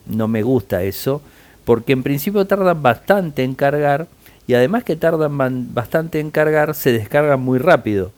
No 0.06 0.28
me 0.28 0.44
gusta 0.44 0.84
eso, 0.84 1.22
porque 1.66 1.94
en 1.94 2.04
principio 2.04 2.46
tardan 2.46 2.82
bastante 2.82 3.44
en 3.44 3.54
cargar 3.54 4.08
y 4.48 4.54
además 4.54 4.84
que 4.86 4.96
tardan 4.96 5.74
bastante 5.74 6.20
en 6.20 6.32
cargar, 6.32 6.74
se 6.74 6.94
descargan 6.94 7.42
muy 7.42 7.60
rápido. 7.60 8.12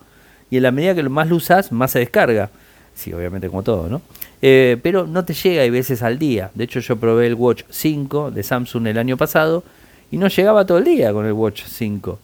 Y 0.51 0.57
en 0.57 0.63
la 0.63 0.71
medida 0.71 0.95
que 0.95 1.03
más 1.03 1.27
lo 1.27 1.38
usas, 1.38 1.71
más 1.71 1.91
se 1.91 1.99
descarga. 1.99 2.49
Sí, 2.93 3.12
obviamente 3.13 3.49
como 3.49 3.63
todo, 3.63 3.89
¿no? 3.89 4.01
Eh, 4.41 4.77
pero 4.83 5.07
no 5.07 5.25
te 5.25 5.33
llega 5.33 5.63
hay 5.63 5.69
veces 5.69 6.03
al 6.03 6.19
día. 6.19 6.51
De 6.53 6.65
hecho, 6.65 6.79
yo 6.79 6.97
probé 6.97 7.27
el 7.27 7.35
Watch 7.35 7.63
5 7.69 8.31
de 8.31 8.43
Samsung 8.43 8.88
el 8.88 8.97
año 8.97 9.17
pasado 9.17 9.63
y 10.12 10.17
no 10.17 10.27
llegaba 10.27 10.65
todo 10.65 10.77
el 10.77 10.83
día 10.83 11.12
con 11.12 11.25
el 11.25 11.33
Watch 11.33 11.63
5. 11.65 12.19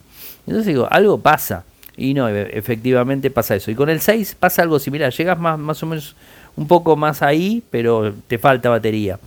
Entonces 0.47 0.67
digo, 0.67 0.87
algo 0.89 1.19
pasa. 1.19 1.63
Y 1.97 2.13
no, 2.13 2.29
e, 2.29 2.57
efectivamente 2.57 3.29
pasa 3.31 3.55
eso. 3.55 3.71
Y 3.71 3.75
con 3.75 3.89
el 3.89 4.01
6 4.01 4.35
pasa 4.39 4.61
algo 4.61 4.79
similar. 4.79 5.13
Llegas 5.13 5.39
más, 5.39 5.57
más 5.57 5.81
o 5.83 5.85
menos 5.85 6.15
un 6.55 6.67
poco 6.67 6.95
más 6.95 7.21
ahí, 7.21 7.63
pero 7.69 8.13
te 8.27 8.37
falta 8.37 8.69
batería. 8.69 9.19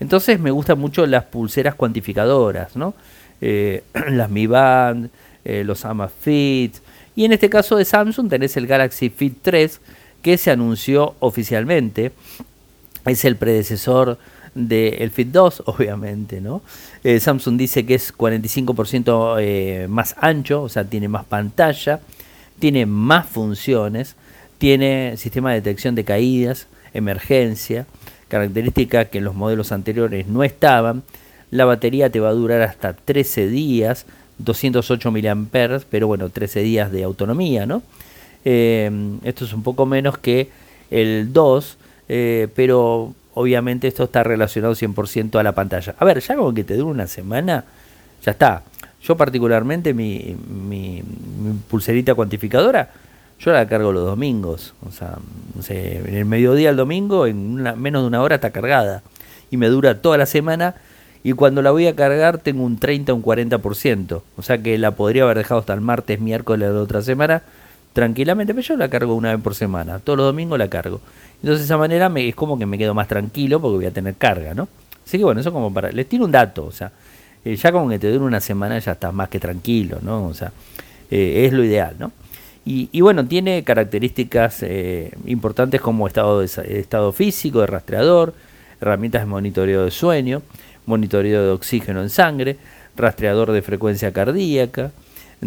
Entonces 0.00 0.38
me 0.38 0.50
gustan 0.50 0.78
mucho 0.78 1.06
las 1.06 1.24
pulseras 1.24 1.74
cuantificadoras, 1.74 2.76
¿no? 2.76 2.94
Eh, 3.40 3.82
las 4.10 4.30
Mi 4.30 4.46
Band, 4.46 5.10
eh, 5.44 5.64
los 5.64 5.84
Amazfit. 5.84 6.76
Y 7.16 7.24
en 7.24 7.32
este 7.32 7.50
caso 7.50 7.76
de 7.76 7.84
Samsung 7.84 8.28
tenés 8.28 8.56
el 8.56 8.66
Galaxy 8.66 9.10
Fit 9.10 9.38
3 9.42 9.80
que 10.22 10.38
se 10.38 10.50
anunció 10.50 11.14
oficialmente. 11.18 12.12
Es 13.04 13.24
el 13.24 13.36
predecesor 13.36 14.18
del 14.66 15.10
Fit 15.10 15.28
2, 15.28 15.62
obviamente, 15.66 16.40
¿no? 16.40 16.62
Eh, 17.04 17.20
Samsung 17.20 17.56
dice 17.56 17.86
que 17.86 17.94
es 17.94 18.16
45% 18.16 19.36
eh, 19.40 19.86
más 19.88 20.16
ancho, 20.18 20.62
o 20.62 20.68
sea, 20.68 20.84
tiene 20.84 21.08
más 21.08 21.24
pantalla, 21.24 22.00
tiene 22.58 22.86
más 22.86 23.26
funciones, 23.26 24.16
tiene 24.58 25.16
sistema 25.16 25.50
de 25.50 25.60
detección 25.60 25.94
de 25.94 26.04
caídas, 26.04 26.66
emergencia, 26.92 27.86
características 28.28 29.08
que 29.08 29.18
en 29.18 29.24
los 29.24 29.34
modelos 29.34 29.70
anteriores 29.70 30.26
no 30.26 30.42
estaban. 30.42 31.04
La 31.50 31.64
batería 31.64 32.10
te 32.10 32.20
va 32.20 32.30
a 32.30 32.32
durar 32.32 32.62
hasta 32.62 32.94
13 32.94 33.48
días, 33.48 34.06
208 34.38 35.12
mAh, 35.12 35.80
pero 35.88 36.06
bueno, 36.08 36.28
13 36.28 36.60
días 36.60 36.90
de 36.90 37.04
autonomía, 37.04 37.64
¿no? 37.64 37.82
Eh, 38.44 38.90
esto 39.22 39.44
es 39.44 39.52
un 39.52 39.62
poco 39.62 39.86
menos 39.86 40.18
que 40.18 40.50
el 40.90 41.32
2, 41.32 41.78
pero 42.54 43.14
obviamente 43.38 43.86
esto 43.86 44.04
está 44.04 44.24
relacionado 44.24 44.74
100% 44.74 45.38
a 45.38 45.42
la 45.44 45.52
pantalla. 45.52 45.94
A 45.96 46.04
ver, 46.04 46.18
ya 46.20 46.34
como 46.34 46.52
que 46.52 46.64
te 46.64 46.74
dura 46.74 46.90
una 46.90 47.06
semana, 47.06 47.64
ya 48.24 48.32
está. 48.32 48.62
Yo 49.00 49.16
particularmente 49.16 49.94
mi, 49.94 50.36
mi, 50.48 51.04
pulserita 51.70 52.16
cuantificadora, 52.16 52.90
yo 53.38 53.52
la 53.52 53.68
cargo 53.68 53.92
los 53.92 54.04
domingos. 54.04 54.74
O 54.84 54.90
sea, 54.90 55.18
no 55.54 55.62
sé, 55.62 55.98
en 55.98 56.16
el 56.16 56.24
mediodía 56.24 56.70
el 56.70 56.76
domingo, 56.76 57.28
en 57.28 57.54
menos 57.80 58.02
de 58.02 58.08
una 58.08 58.22
hora 58.22 58.34
está 58.34 58.50
cargada. 58.50 59.02
Y 59.52 59.56
me 59.56 59.68
dura 59.68 60.02
toda 60.02 60.18
la 60.18 60.26
semana. 60.26 60.74
Y 61.22 61.32
cuando 61.32 61.62
la 61.62 61.70
voy 61.70 61.86
a 61.86 61.94
cargar 61.94 62.38
tengo 62.38 62.64
un 62.64 62.78
30 62.80 63.12
o 63.12 63.16
un 63.16 63.22
40%. 63.22 64.22
O 64.36 64.42
sea 64.42 64.58
que 64.58 64.76
la 64.78 64.92
podría 64.92 65.22
haber 65.22 65.38
dejado 65.38 65.60
hasta 65.60 65.74
el 65.74 65.80
martes, 65.80 66.20
miércoles 66.20 66.70
de 66.70 66.76
otra 66.76 67.02
semana 67.02 67.42
tranquilamente. 67.92 68.52
Pero 68.52 68.66
yo 68.66 68.76
la 68.76 68.90
cargo 68.90 69.14
una 69.14 69.32
vez 69.32 69.40
por 69.40 69.54
semana. 69.54 70.00
Todos 70.00 70.16
los 70.16 70.26
domingos 70.26 70.58
la 70.58 70.68
cargo. 70.68 71.00
Entonces 71.42 71.60
de 71.60 71.64
esa 71.64 71.76
manera 71.76 72.08
me, 72.08 72.28
es 72.28 72.34
como 72.34 72.58
que 72.58 72.66
me 72.66 72.78
quedo 72.78 72.94
más 72.94 73.08
tranquilo 73.08 73.60
porque 73.60 73.76
voy 73.76 73.86
a 73.86 73.90
tener 73.90 74.14
carga, 74.14 74.54
¿no? 74.54 74.68
Así 75.06 75.18
que 75.18 75.24
bueno, 75.24 75.40
eso 75.40 75.52
como 75.52 75.72
para... 75.72 75.90
Les 75.92 76.08
tiro 76.08 76.24
un 76.24 76.32
dato, 76.32 76.66
o 76.66 76.72
sea, 76.72 76.92
eh, 77.44 77.56
ya 77.56 77.72
como 77.72 77.88
que 77.88 77.98
te 77.98 78.10
dure 78.10 78.24
una 78.24 78.40
semana 78.40 78.78
ya 78.78 78.92
estás 78.92 79.14
más 79.14 79.28
que 79.28 79.38
tranquilo, 79.38 79.98
¿no? 80.02 80.26
O 80.26 80.34
sea, 80.34 80.52
eh, 81.10 81.44
es 81.46 81.52
lo 81.52 81.64
ideal, 81.64 81.96
¿no? 81.98 82.12
Y, 82.70 83.00
bueno, 83.00 83.26
tiene 83.26 83.64
características 83.64 84.62
eh, 84.62 85.10
importantes 85.24 85.80
como 85.80 86.06
estado, 86.06 86.40
de, 86.40 86.46
estado 86.78 87.12
físico, 87.12 87.62
de 87.62 87.66
rastreador, 87.66 88.34
herramientas 88.78 89.22
de 89.22 89.26
monitoreo 89.26 89.86
de 89.86 89.90
sueño, 89.90 90.42
monitoreo 90.84 91.44
de 91.44 91.50
oxígeno 91.50 92.02
en 92.02 92.10
sangre, 92.10 92.58
rastreador 92.94 93.52
de 93.52 93.62
frecuencia 93.62 94.12
cardíaca. 94.12 94.92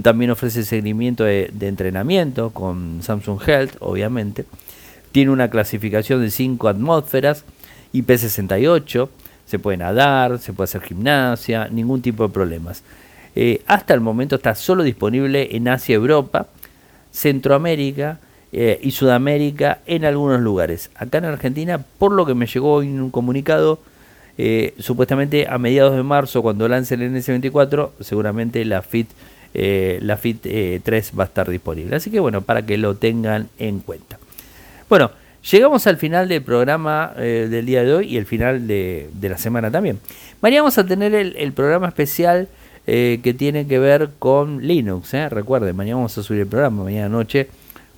También 0.02 0.32
ofrece 0.32 0.64
seguimiento 0.64 1.24
de, 1.24 1.52
entrenamiento 1.60 2.50
con 2.50 3.04
Samsung 3.04 3.40
Health, 3.48 3.76
obviamente. 3.82 4.46
Tiene 5.12 5.32
una 5.32 5.50
clasificación 5.50 6.21
de 6.21 6.32
5 6.32 6.67
atmósferas, 6.67 7.43
IP68, 7.93 9.10
se 9.45 9.60
puede 9.60 9.78
nadar, 9.78 10.39
se 10.39 10.54
puede 10.54 10.65
hacer 10.65 10.82
gimnasia, 10.82 11.67
ningún 11.69 12.02
tipo 12.02 12.26
de 12.26 12.34
problemas. 12.34 12.84
Eh, 13.36 13.62
hasta 13.67 13.93
el 13.93 14.00
momento 14.00 14.36
está 14.38 14.56
solo 14.56 14.84
disponible 14.84 15.56
en 15.56 15.67
Asia 15.67 15.95
Europa 15.95 16.47
Centroamérica 17.12 18.19
eh, 18.54 18.80
y 18.82 18.91
Sudamérica 18.91 19.80
en 19.86 20.06
algunos 20.06 20.39
lugares. 20.39 20.89
Acá 20.95 21.17
en 21.17 21.26
Argentina, 21.26 21.84
por 21.97 22.13
lo 22.13 22.26
que 22.26 22.34
me 22.34 22.47
llegó 22.47 22.82
en 22.82 23.02
un 23.02 23.12
comunicado, 23.12 23.80
eh, 24.38 24.74
supuestamente 24.80 25.47
a 25.50 25.58
mediados 25.58 25.97
de 25.97 26.04
marzo, 26.04 26.41
cuando 26.41 26.69
lance 26.69 26.95
el 26.95 27.02
NS24, 27.02 27.91
seguramente 28.00 28.63
la 28.63 28.82
FIT, 28.82 29.10
la 29.54 30.15
FIT 30.15 30.82
3 30.82 31.12
va 31.19 31.24
a 31.24 31.28
estar 31.28 31.50
disponible. 31.50 31.97
Así 31.97 32.10
que 32.10 32.21
bueno, 32.21 32.41
para 32.41 32.65
que 32.65 32.78
lo 32.78 32.95
tengan 32.95 33.50
en 33.60 33.80
cuenta. 33.80 34.17
Bueno, 34.92 35.10
llegamos 35.50 35.88
al 35.88 35.96
final 35.96 36.28
del 36.28 36.42
programa 36.42 37.14
del 37.16 37.66
día 37.66 37.82
de 37.82 37.94
hoy 37.94 38.08
y 38.10 38.18
el 38.18 38.26
final 38.26 38.68
de, 38.68 39.10
la 39.22 39.38
semana 39.38 39.72
también. 39.72 40.02
Mañana 40.42 40.64
vamos 40.64 40.78
a 40.78 40.86
tener 40.86 41.16
el 41.16 41.54
programa 41.54 41.88
especial 41.88 42.50
eh, 42.88 43.22
que 43.24 43.34
tiene 43.34 43.68
que 43.68 43.80
ver 43.80 44.10
con 44.20 44.68
Linux. 44.68 45.14
¿eh? 45.14 45.30
Recuerden, 45.30 45.78
mañana 45.78 45.96
vamos 45.96 46.18
a 46.18 46.24
subir 46.24 46.42
el 46.42 46.48
programa, 46.48 46.84
mañana 46.84 47.08
noche 47.08 47.48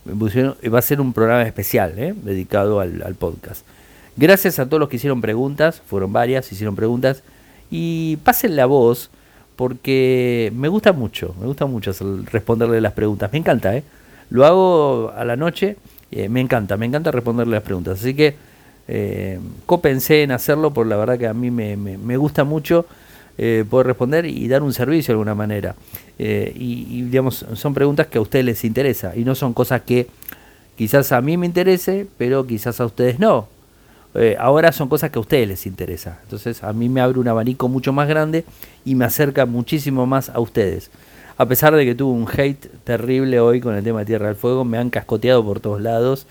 va 0.06 0.78
a 0.78 0.82
ser 0.84 1.02
un 1.02 1.14
programa 1.14 1.42
especial 1.42 1.98
¿eh? 1.98 2.14
dedicado 2.16 2.80
al, 2.80 3.16
podcast. 3.16 3.66
Gracias 4.16 4.60
a 4.60 4.68
todos 4.68 4.80
los 4.80 4.88
que 4.88 4.98
hicieron 4.98 5.20
preguntas, 5.20 5.82
fueron 5.88 6.14
varias, 6.14 6.52
hicieron 6.52 6.76
preguntas 6.76 7.24
y 7.72 8.18
pasen 8.18 8.56
la 8.56 8.68
voz 8.68 9.10
porque 9.56 10.52
me 10.54 10.68
gusta 10.68 10.94
mucho, 10.94 11.34
me 11.40 11.48
gusta 11.48 11.66
mucho 11.66 11.92
responderle 12.32 12.82
las 12.82 12.94
preguntas, 12.94 13.32
me 13.32 13.40
encanta, 13.40 13.76
¿eh? 13.76 13.84
lo 14.30 14.46
hago 14.46 15.12
a 15.16 15.24
la 15.24 15.36
noche, 15.36 15.78
me 16.30 16.42
encanta, 16.42 16.78
me 16.78 16.86
encanta 16.86 17.12
responderle 17.12 17.54
las 17.56 17.64
preguntas, 17.64 18.00
así 18.00 18.14
que 18.14 18.36
eh, 18.88 19.40
cópense 19.66 20.24
en 20.24 20.32
hacerlo, 20.32 20.74
por 20.74 20.88
la 20.88 20.98
verdad 20.98 21.18
que 21.18 21.28
a 21.28 21.34
mí 21.34 21.52
me, 21.52 21.78
me 21.78 22.18
gusta 22.18 22.44
mucho 22.44 22.86
eh, 23.36 23.66
poder 23.68 23.88
responder 23.88 24.28
y 24.28 24.48
dar 24.48 24.62
un 24.62 24.74
servicio 24.74 25.12
de 25.12 25.14
alguna 25.14 25.34
manera. 25.34 25.76
Eh, 26.20 26.54
y, 26.56 27.02
digamos, 27.04 27.46
son 27.56 27.74
preguntas 27.74 28.06
que 28.08 28.20
a 28.20 28.22
ustedes 28.22 28.46
les 28.46 28.64
interesa 28.64 29.16
y 29.16 29.24
no 29.24 29.34
son 29.34 29.54
cosas 29.54 29.82
que 29.82 30.08
quizás 30.78 31.12
a 31.12 31.20
mí 31.20 31.36
me 31.36 31.48
interese, 31.48 32.06
pero 32.18 32.46
quizás 32.46 32.80
a 32.80 32.86
ustedes 32.86 33.20
no. 33.20 33.48
Eh, 34.14 34.36
ahora 34.40 34.72
son 34.72 34.88
cosas 34.88 35.10
que 35.10 35.18
a 35.18 35.22
ustedes 35.22 35.48
les 35.48 35.66
interesa. 35.66 36.20
Entonces 36.24 36.64
a 36.64 36.74
mí 36.74 36.90
me 36.90 37.02
abre 37.02 37.20
un 37.20 37.28
abanico 37.28 37.68
mucho 37.68 37.92
más 37.92 38.08
grande 38.08 38.46
y 38.86 38.94
me 38.94 39.06
acerca 39.06 39.48
muchísimo 39.48 40.06
más 40.06 40.30
a 40.30 40.40
ustedes. 40.40 40.92
A 41.38 41.48
pesar 41.48 41.76
de 41.76 41.86
que 41.86 41.96
tuve 41.96 42.14
un 42.14 42.28
hate 42.30 42.68
terrible 42.84 43.40
hoy 43.40 43.60
con 43.60 43.76
el 43.76 43.84
tema 43.84 44.00
de 44.00 44.06
Tierra 44.06 44.28
del 44.28 44.36
Fuego, 44.36 44.64
me 44.64 44.78
han 44.78 44.90
cascoteado 44.90 45.44
por 45.44 45.60
todos 45.60 45.82
lados, 45.82 46.28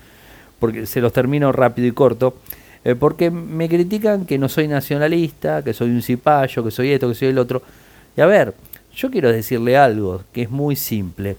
porque 0.60 0.86
se 0.86 1.00
los 1.00 1.12
termino 1.12 1.50
rápido 1.50 1.88
y 1.88 1.92
corto. 1.92 2.36
Eh, 2.84 2.94
porque 2.94 3.30
me 3.30 3.68
critican 3.68 4.26
que 4.26 4.38
no 4.38 4.48
soy 4.48 4.68
nacionalista, 4.68 5.62
que 5.62 5.72
soy 5.72 5.90
un 5.90 6.02
cipayo, 6.02 6.64
que 6.64 6.70
soy 6.70 6.90
esto, 6.90 7.08
que 7.08 7.14
soy 7.14 7.28
el 7.28 7.38
otro. 7.38 7.62
Y 8.16 8.20
a 8.20 8.26
ver, 8.26 8.54
yo 8.94 9.10
quiero 9.10 9.32
decirle 9.32 9.76
algo 9.76 10.22
que 10.32 10.42
es 10.42 10.50
muy 10.50 10.76
simple. 10.76 11.36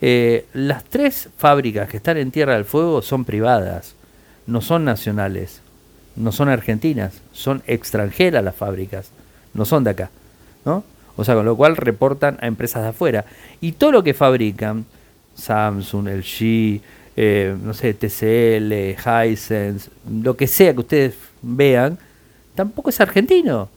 Eh, 0.00 0.46
las 0.52 0.84
tres 0.84 1.28
fábricas 1.36 1.88
que 1.88 1.96
están 1.96 2.16
en 2.16 2.30
Tierra 2.30 2.54
del 2.54 2.64
Fuego 2.64 3.02
son 3.02 3.24
privadas, 3.24 3.94
no 4.46 4.60
son 4.60 4.84
nacionales, 4.84 5.60
no 6.16 6.32
son 6.32 6.48
argentinas, 6.48 7.20
son 7.32 7.62
extranjeras 7.66 8.44
las 8.44 8.54
fábricas, 8.54 9.10
no 9.52 9.64
son 9.64 9.84
de 9.84 9.90
acá, 9.90 10.10
¿no? 10.64 10.84
O 11.16 11.24
sea, 11.24 11.34
con 11.34 11.44
lo 11.44 11.56
cual 11.56 11.76
reportan 11.76 12.38
a 12.40 12.46
empresas 12.46 12.82
de 12.82 12.88
afuera. 12.88 13.24
Y 13.60 13.72
todo 13.72 13.92
lo 13.92 14.02
que 14.02 14.14
fabrican, 14.14 14.84
Samsung, 15.34 16.08
LG, 16.08 16.80
eh, 17.16 17.56
no 17.62 17.74
sé, 17.74 17.94
TCL, 17.94 18.96
Hisense, 18.98 19.90
lo 20.22 20.36
que 20.36 20.46
sea 20.46 20.72
que 20.72 20.80
ustedes 20.80 21.14
vean, 21.42 21.98
tampoco 22.54 22.90
es 22.90 23.00
argentino. 23.00 23.68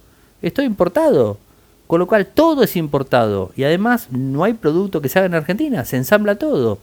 Es 0.41 0.53
todo 0.53 0.65
importado. 0.65 1.37
Con 1.85 1.99
lo 1.99 2.07
cual 2.07 2.27
todo 2.27 2.63
es 2.63 2.75
importado. 2.75 3.51
Y 3.55 3.63
además 3.63 4.07
no 4.11 4.43
hay 4.43 4.53
producto 4.53 5.01
que 5.01 5.09
se 5.09 5.19
haga 5.19 5.27
en 5.27 5.35
Argentina. 5.35 5.85
Se 5.85 5.97
ensambla 5.97 6.35
todo. 6.35 6.79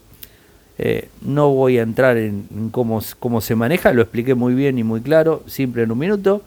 Eh, 0.78 1.08
no 1.20 1.50
voy 1.50 1.78
a 1.78 1.82
entrar 1.82 2.16
en, 2.16 2.70
cómo, 2.70 3.00
cómo, 3.18 3.40
se 3.40 3.54
maneja. 3.54 3.92
Lo 3.92 4.02
expliqué 4.02 4.34
muy 4.34 4.54
bien 4.54 4.78
y 4.78 4.84
muy 4.84 5.00
claro. 5.02 5.42
Simple 5.46 5.82
en 5.82 5.92
un 5.92 5.98
minuto. 5.98 6.42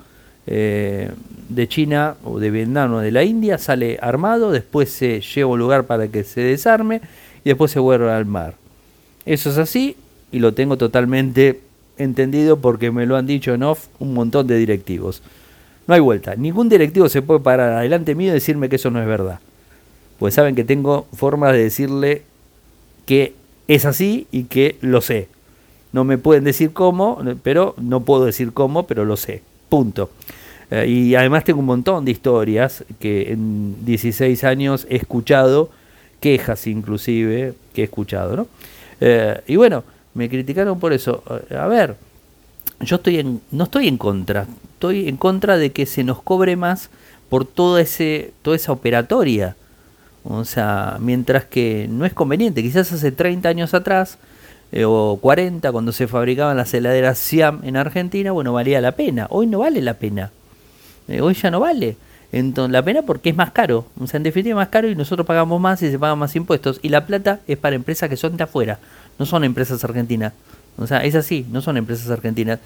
Eh, 0.47 1.11
de 1.49 1.67
China 1.67 2.15
o 2.23 2.39
de 2.39 2.51
Vietnam 2.51 2.93
o 2.93 2.99
de 2.99 3.11
la 3.11 3.23
India 3.23 3.57
sale 3.57 3.99
armado. 4.01 4.51
Después 4.51 4.89
se 4.89 5.21
lleva 5.21 5.51
un 5.51 5.59
lugar 5.59 5.85
para 5.85 6.07
que 6.07 6.23
se 6.23 6.41
desarme. 6.41 7.01
Y 7.43 7.49
después 7.49 7.71
se 7.71 7.79
vuelve 7.79 8.11
al 8.11 8.25
mar. 8.25 8.55
Eso 9.25 9.49
es 9.49 9.57
así 9.57 9.95
y 10.31 10.39
lo 10.39 10.53
tengo 10.53 10.77
totalmente 10.77 11.61
entendido 11.97 12.59
porque 12.59 12.91
me 12.91 13.05
lo 13.05 13.15
han 13.15 13.27
dicho 13.27 13.53
en 13.53 13.63
off 13.63 13.87
un 13.99 14.13
montón 14.13 14.47
de 14.47 14.57
directivos. 14.57 15.21
No 15.87 15.93
hay 15.93 15.99
vuelta. 15.99 16.35
Ningún 16.35 16.69
directivo 16.69 17.09
se 17.09 17.21
puede 17.21 17.39
parar 17.39 17.73
adelante 17.73 18.15
mío 18.15 18.31
y 18.31 18.33
decirme 18.33 18.69
que 18.69 18.75
eso 18.75 18.91
no 18.91 19.01
es 19.01 19.07
verdad. 19.07 19.39
Pues 20.19 20.33
saben 20.33 20.55
que 20.55 20.63
tengo 20.63 21.07
formas 21.13 21.53
de 21.53 21.63
decirle 21.63 22.23
que 23.05 23.33
es 23.67 23.85
así 23.85 24.27
y 24.31 24.43
que 24.43 24.77
lo 24.81 25.01
sé. 25.01 25.29
No 25.93 26.03
me 26.03 26.17
pueden 26.17 26.43
decir 26.43 26.73
cómo, 26.73 27.21
pero 27.43 27.73
no 27.77 28.01
puedo 28.01 28.25
decir 28.25 28.51
cómo, 28.51 28.85
pero 28.85 29.05
lo 29.05 29.15
sé. 29.15 29.41
Punto. 29.69 30.09
Eh, 30.69 30.85
y 30.87 31.15
además 31.15 31.43
tengo 31.43 31.59
un 31.59 31.65
montón 31.65 32.05
de 32.05 32.11
historias 32.11 32.83
que 32.99 33.31
en 33.31 33.85
16 33.85 34.43
años 34.43 34.85
he 34.89 34.97
escuchado, 34.97 35.69
quejas 36.19 36.67
inclusive, 36.67 37.53
que 37.73 37.81
he 37.81 37.85
escuchado, 37.85 38.35
¿no? 38.35 38.47
Eh, 38.99 39.41
y 39.47 39.55
bueno, 39.55 39.83
me 40.13 40.29
criticaron 40.29 40.79
por 40.79 40.93
eso. 40.93 41.23
A 41.57 41.67
ver, 41.67 41.95
yo 42.81 42.97
estoy 42.97 43.19
en, 43.19 43.41
no 43.51 43.65
estoy 43.65 43.87
en 43.87 43.97
contra, 43.97 44.47
estoy 44.73 45.07
en 45.07 45.17
contra 45.17 45.57
de 45.57 45.71
que 45.71 45.85
se 45.85 46.03
nos 46.03 46.21
cobre 46.21 46.55
más 46.55 46.89
por 47.29 47.45
todo 47.45 47.77
ese, 47.77 48.31
toda 48.41 48.55
esa 48.55 48.71
operatoria. 48.71 49.55
O 50.23 50.43
sea, 50.43 50.97
mientras 50.99 51.45
que 51.45 51.87
no 51.89 52.05
es 52.05 52.13
conveniente, 52.13 52.61
quizás 52.61 52.91
hace 52.91 53.11
30 53.11 53.47
años 53.47 53.73
atrás 53.73 54.17
eh, 54.71 54.83
o 54.85 55.17
40 55.21 55.71
cuando 55.71 55.91
se 55.91 56.07
fabricaban 56.07 56.57
las 56.57 56.73
heladeras 56.73 57.17
Siam 57.17 57.61
en 57.63 57.77
Argentina, 57.77 58.31
bueno, 58.31 58.53
valía 58.53 58.81
la 58.81 58.93
pena. 58.93 59.27
Hoy 59.29 59.47
no 59.47 59.59
vale 59.59 59.81
la 59.81 59.93
pena. 59.93 60.31
Eh, 61.07 61.21
hoy 61.21 61.33
ya 61.35 61.49
no 61.51 61.59
vale. 61.59 61.95
Entonces, 62.33 62.73
la 62.73 62.83
pena 62.83 63.03
porque 63.03 63.29
es 63.29 63.35
más 63.35 63.51
caro. 63.51 63.85
O 63.99 64.07
sea, 64.07 64.17
en 64.17 64.23
definitiva 64.23 64.53
es 64.53 64.65
más 64.65 64.69
caro 64.69 64.89
y 64.89 64.95
nosotros 64.95 65.25
pagamos 65.25 65.61
más 65.61 65.81
y 65.81 65.89
se 65.89 65.97
pagan 65.97 66.19
más 66.19 66.35
impuestos. 66.35 66.79
Y 66.81 66.89
la 66.89 67.05
plata 67.05 67.39
es 67.47 67.57
para 67.57 67.75
empresas 67.75 68.09
que 68.09 68.17
son 68.17 68.35
de 68.35 68.43
afuera, 68.43 68.79
no 69.17 69.25
son 69.25 69.45
empresas 69.45 69.83
argentinas. 69.83 70.33
O 70.77 70.85
sea, 70.85 71.03
es 71.03 71.15
así, 71.15 71.45
no 71.49 71.61
son 71.61 71.77
empresas 71.77 72.09
argentinas. 72.09 72.59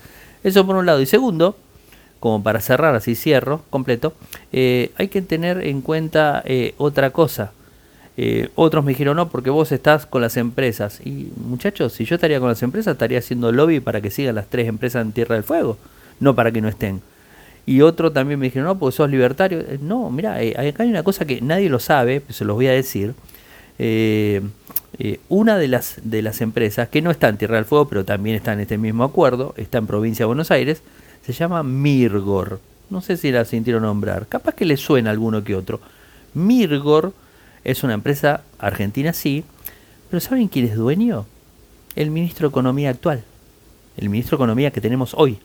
Eso 0.43 0.65
por 0.65 0.75
un 0.75 0.87
lado. 0.87 1.01
Y 1.01 1.05
segundo, 1.05 1.55
como 2.19 2.41
para 2.41 2.59
cerrar, 2.61 2.95
así 2.95 3.15
cierro 3.15 3.61
completo, 3.69 4.15
eh, 4.51 4.91
hay 4.97 5.07
que 5.07 5.21
tener 5.21 5.61
en 5.67 5.81
cuenta 5.81 6.43
otra 6.77 7.11
cosa. 7.11 7.51
Eh, 8.23 8.49
otros 8.53 8.85
me 8.85 8.91
dijeron, 8.91 9.15
no, 9.15 9.29
porque 9.29 9.49
vos 9.49 9.71
estás 9.71 10.05
con 10.05 10.21
las 10.21 10.37
empresas. 10.37 11.01
Y 11.03 11.31
muchachos, 11.43 11.93
si 11.93 12.05
yo 12.05 12.13
estaría 12.13 12.39
con 12.39 12.49
las 12.49 12.61
empresas, 12.61 12.91
estaría 12.91 13.17
haciendo 13.17 13.51
lobby 13.51 13.79
para 13.79 13.99
que 13.99 14.11
sigan 14.11 14.35
las 14.35 14.45
tres 14.45 14.67
empresas 14.67 15.03
en 15.03 15.11
Tierra 15.11 15.33
del 15.33 15.43
Fuego, 15.43 15.79
no 16.19 16.35
para 16.35 16.51
que 16.51 16.61
no 16.61 16.67
estén. 16.67 17.01
Y 17.65 17.81
otro 17.81 18.11
también 18.11 18.39
me 18.39 18.45
dijeron, 18.45 18.67
no, 18.67 18.77
porque 18.77 18.95
sos 18.95 19.09
libertario. 19.09 19.61
Eh, 19.61 19.79
no, 19.81 20.11
mira, 20.11 20.39
eh, 20.43 20.51
acá 20.69 20.83
hay 20.83 20.91
una 20.91 21.01
cosa 21.01 21.25
que 21.25 21.41
nadie 21.41 21.67
lo 21.67 21.79
sabe, 21.79 22.21
se 22.29 22.45
los 22.45 22.55
voy 22.55 22.67
a 22.67 22.73
decir. 22.73 23.15
Una 25.27 25.57
de 25.57 25.67
las, 25.67 25.95
de 26.03 26.21
las 26.21 26.41
empresas, 26.41 26.89
que 26.89 27.01
no 27.01 27.09
está 27.09 27.27
en 27.27 27.37
Tierra 27.37 27.55
del 27.55 27.65
Fuego, 27.65 27.87
pero 27.87 28.05
también 28.05 28.35
está 28.35 28.53
en 28.53 28.59
este 28.59 28.77
mismo 28.77 29.03
acuerdo, 29.03 29.55
está 29.57 29.79
en 29.79 29.87
provincia 29.87 30.25
de 30.25 30.27
Buenos 30.27 30.51
Aires, 30.51 30.83
se 31.25 31.33
llama 31.33 31.63
Mirgor. 31.63 32.59
No 32.91 33.01
sé 33.01 33.17
si 33.17 33.31
la 33.31 33.45
sintieron 33.45 33.81
nombrar, 33.81 34.27
capaz 34.27 34.53
que 34.53 34.65
le 34.65 34.77
suena 34.77 35.09
alguno 35.09 35.43
que 35.43 35.55
otro. 35.55 35.79
Mirgor 36.35 37.13
es 37.63 37.83
una 37.83 37.93
empresa 37.93 38.41
argentina, 38.59 39.13
sí, 39.13 39.43
pero 40.09 40.19
¿saben 40.19 40.47
quién 40.47 40.65
es 40.65 40.75
dueño? 40.75 41.25
El 41.95 42.11
ministro 42.11 42.47
de 42.47 42.51
Economía 42.51 42.89
actual, 42.89 43.23
el 43.97 44.09
ministro 44.09 44.37
de 44.37 44.43
Economía 44.43 44.71
que 44.71 44.81
tenemos 44.81 45.13
hoy. 45.15 45.39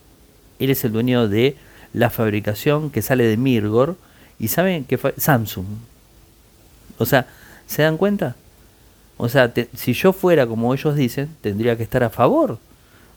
Él 0.58 0.70
es 0.70 0.84
el 0.84 0.92
dueño 0.92 1.28
de 1.28 1.56
la 1.92 2.10
fabricación 2.10 2.90
que 2.90 3.02
sale 3.02 3.24
de 3.24 3.36
Mirgor 3.36 3.96
y 4.38 4.48
saben 4.48 4.84
que 4.84 4.98
fue 4.98 5.14
Samsung. 5.16 5.66
O 6.98 7.06
sea, 7.06 7.26
¿se 7.66 7.82
dan 7.82 7.96
cuenta? 7.96 8.36
O 9.18 9.28
sea, 9.28 9.52
si 9.74 9.92
yo 9.92 10.12
fuera 10.12 10.46
como 10.46 10.74
ellos 10.74 10.94
dicen, 10.94 11.28
tendría 11.40 11.76
que 11.76 11.82
estar 11.82 12.02
a 12.02 12.10
favor 12.10 12.58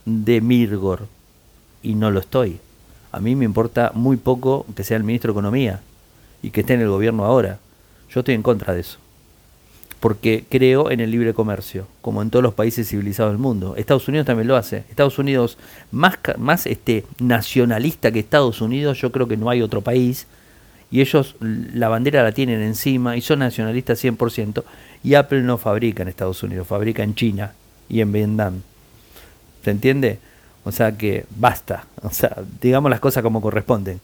de 0.05 0.41
Mirgor 0.41 1.07
y 1.83 1.95
no 1.95 2.11
lo 2.11 2.19
estoy. 2.19 2.59
A 3.11 3.19
mí 3.19 3.35
me 3.35 3.45
importa 3.45 3.91
muy 3.93 4.17
poco 4.17 4.65
que 4.75 4.83
sea 4.83 4.97
el 4.97 5.03
ministro 5.03 5.33
de 5.33 5.39
Economía 5.39 5.81
y 6.41 6.51
que 6.51 6.61
esté 6.61 6.75
en 6.75 6.81
el 6.81 6.89
gobierno 6.89 7.25
ahora. 7.25 7.59
Yo 8.13 8.21
estoy 8.21 8.35
en 8.35 8.43
contra 8.43 8.73
de 8.73 8.81
eso. 8.81 8.97
porque 9.99 10.45
creo 10.47 10.91
en 10.91 11.01
el 11.01 11.11
libre 11.11 11.33
comercio, 11.33 11.85
como 12.01 12.21
en 12.21 12.29
todos 12.29 12.41
los 12.41 12.53
países 12.53 12.87
civilizados 12.87 13.33
del 13.33 13.37
mundo. 13.37 13.75
Estados 13.75 14.07
Unidos 14.07 14.25
también 14.25 14.47
lo 14.47 14.55
hace. 14.55 14.85
Estados 14.89 15.19
Unidos, 15.19 15.57
más, 15.91 16.17
más 16.37 16.65
este, 16.67 17.05
nacionalista 17.19 18.09
que 18.11 18.19
Estados 18.19 18.61
Unidos, 18.61 19.01
yo 19.01 19.11
creo 19.11 19.27
que 19.27 19.35
no 19.35 19.49
hay 19.49 19.61
otro 19.61 19.81
país. 19.81 20.25
Y 20.89 21.01
ellos 21.01 21.35
la 21.41 21.89
bandera 21.89 22.23
la 22.23 22.31
tienen 22.31 22.61
encima 22.61 23.17
y 23.17 23.21
son 23.21 23.39
nacionalistas 23.39 24.01
100%. 24.01 24.63
Y 25.03 25.15
Apple 25.15 25.41
no 25.41 25.57
fabrica 25.57 26.01
en 26.01 26.07
Estados 26.07 26.41
Unidos, 26.43 26.65
fabrica 26.65 27.03
en 27.03 27.15
China 27.15 27.51
y 27.89 27.99
en 27.99 28.11
Vietnam. 28.13 28.61
¿Se 29.65 29.71
entiende? 29.71 30.19
O 30.63 30.71
sea 30.71 30.97
que 30.97 31.25
basta. 31.35 31.85
O 32.03 32.11
sea, 32.11 32.37
digamos 32.61 32.89
las 32.89 33.01
cosas 33.01 33.21
como 33.21 33.41
corresponden. 33.41 33.99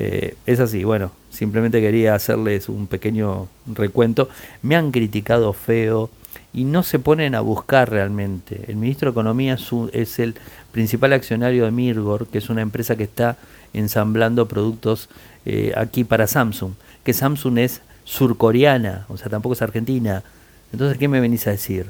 Eh, 0.00 0.36
es 0.46 0.60
así, 0.60 0.84
bueno, 0.84 1.10
simplemente 1.28 1.80
quería 1.80 2.14
hacerles 2.14 2.68
un 2.68 2.86
pequeño 2.86 3.48
recuento. 3.66 4.28
Me 4.62 4.76
han 4.76 4.92
criticado 4.92 5.52
feo 5.52 6.08
y 6.52 6.62
no 6.62 6.84
se 6.84 7.00
ponen 7.00 7.34
a 7.34 7.40
buscar 7.40 7.90
realmente. 7.90 8.62
El 8.68 8.76
ministro 8.76 9.10
de 9.10 9.14
Economía 9.14 9.58
es, 9.92 10.18
el 10.20 10.36
principal 10.70 11.14
accionario 11.14 11.64
de 11.64 11.72
Mirgor, 11.72 12.28
que 12.28 12.38
es 12.38 12.48
una 12.48 12.62
empresa 12.62 12.94
que 12.94 13.02
está 13.02 13.38
ensamblando 13.72 14.46
productos 14.46 15.08
eh, 15.44 15.72
aquí 15.76 16.04
para 16.04 16.28
Samsung. 16.28 16.74
Que 17.02 17.12
Samsung 17.12 17.58
es 17.58 17.80
surcoreana, 18.04 19.04
o 19.08 19.16
sea, 19.16 19.28
tampoco 19.28 19.54
es 19.54 19.62
argentina. 19.62 20.22
Entonces, 20.72 20.96
¿qué 20.96 21.08
me 21.08 21.18
venís 21.18 21.44
a 21.48 21.50
decir? 21.50 21.86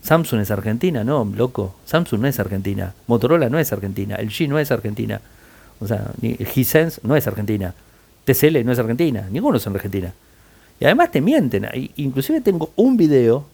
Samsung 0.00 0.40
es 0.40 0.50
argentina, 0.50 1.04
no, 1.04 1.30
loco. 1.36 1.74
Samsung 1.84 2.22
no 2.22 2.26
es 2.26 2.40
argentina. 2.40 2.94
Motorola 3.06 3.50
no 3.50 3.58
es 3.58 3.70
argentina. 3.70 4.16
El 4.16 4.30
G 4.30 4.48
no 4.48 4.58
es 4.58 4.70
argentina. 4.70 5.20
O 5.80 5.86
sea, 5.86 6.12
Hisense 6.54 7.00
no 7.02 7.16
es 7.16 7.26
Argentina. 7.26 7.74
TCL 8.24 8.64
no 8.64 8.72
es 8.72 8.78
Argentina. 8.78 9.26
Ninguno 9.30 9.56
es 9.56 9.66
en 9.66 9.74
Argentina. 9.74 10.12
Y 10.78 10.84
además 10.84 11.10
te 11.10 11.20
mienten. 11.20 11.66
Inclusive 11.96 12.40
tengo 12.40 12.70
un 12.76 12.96
video 12.96 13.44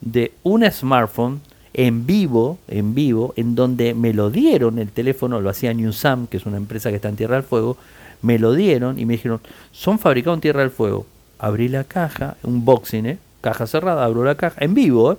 de 0.00 0.32
un 0.42 0.70
smartphone 0.70 1.40
en 1.72 2.06
vivo, 2.06 2.58
en 2.68 2.94
vivo, 2.94 3.34
en 3.36 3.54
donde 3.54 3.94
me 3.94 4.12
lo 4.12 4.30
dieron 4.30 4.78
el 4.78 4.90
teléfono, 4.90 5.40
lo 5.40 5.50
hacía 5.50 5.72
Newsam, 5.72 6.26
que 6.26 6.38
es 6.38 6.46
una 6.46 6.56
empresa 6.56 6.90
que 6.90 6.96
está 6.96 7.08
en 7.08 7.16
Tierra 7.16 7.36
del 7.36 7.44
Fuego, 7.44 7.76
me 8.22 8.38
lo 8.38 8.52
dieron 8.52 8.98
y 8.98 9.06
me 9.06 9.14
dijeron, 9.14 9.40
son 9.70 9.98
fabricados 9.98 10.38
en 10.38 10.40
Tierra 10.40 10.60
del 10.60 10.70
Fuego. 10.70 11.06
Abrí 11.38 11.68
la 11.68 11.84
caja, 11.84 12.36
un 12.42 12.64
boxing, 12.64 13.06
¿eh? 13.06 13.18
caja 13.40 13.66
cerrada, 13.66 14.04
abro 14.04 14.24
la 14.24 14.34
caja, 14.34 14.56
en 14.64 14.74
vivo, 14.74 15.12
¿eh? 15.12 15.16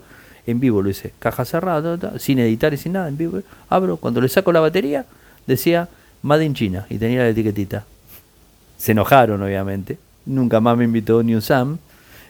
en 0.47 0.59
vivo 0.59 0.81
lo 0.81 0.89
hice, 0.89 1.13
caja 1.19 1.45
cerrada, 1.45 2.19
sin 2.19 2.39
editar 2.39 2.73
y 2.73 2.77
sin 2.77 2.93
nada, 2.93 3.07
en 3.07 3.17
vivo, 3.17 3.37
¿eh? 3.37 3.43
abro, 3.69 3.97
cuando 3.97 4.19
le 4.19 4.27
saco 4.27 4.51
la 4.51 4.59
batería, 4.59 5.05
decía 5.47 5.87
Made 6.21 6.45
in 6.45 6.53
China 6.53 6.85
y 6.89 6.97
tenía 6.97 7.23
la 7.23 7.29
etiquetita. 7.29 7.85
Se 8.77 8.91
enojaron, 8.91 9.41
obviamente. 9.41 9.97
Nunca 10.25 10.59
más 10.59 10.77
me 10.77 10.85
invitó 10.85 11.23
New 11.23 11.41
Sam. 11.41 11.77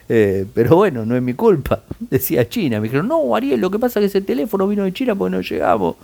Eh, 0.08 0.46
pero 0.54 0.76
bueno, 0.76 1.06
no 1.06 1.16
es 1.16 1.22
mi 1.22 1.34
culpa. 1.34 1.84
Decía 2.00 2.48
China. 2.50 2.80
Me 2.80 2.84
dijeron, 2.84 3.08
no, 3.08 3.36
Ariel, 3.36 3.60
lo 3.60 3.70
que 3.70 3.80
pasa 3.80 4.00
es 4.00 4.12
que 4.12 4.18
ese 4.18 4.22
teléfono 4.26 4.68
vino 4.68 4.84
de 4.84 4.94
China 4.94 5.16
porque 5.16 5.36
no 5.36 5.42
llegamos. 5.42 5.96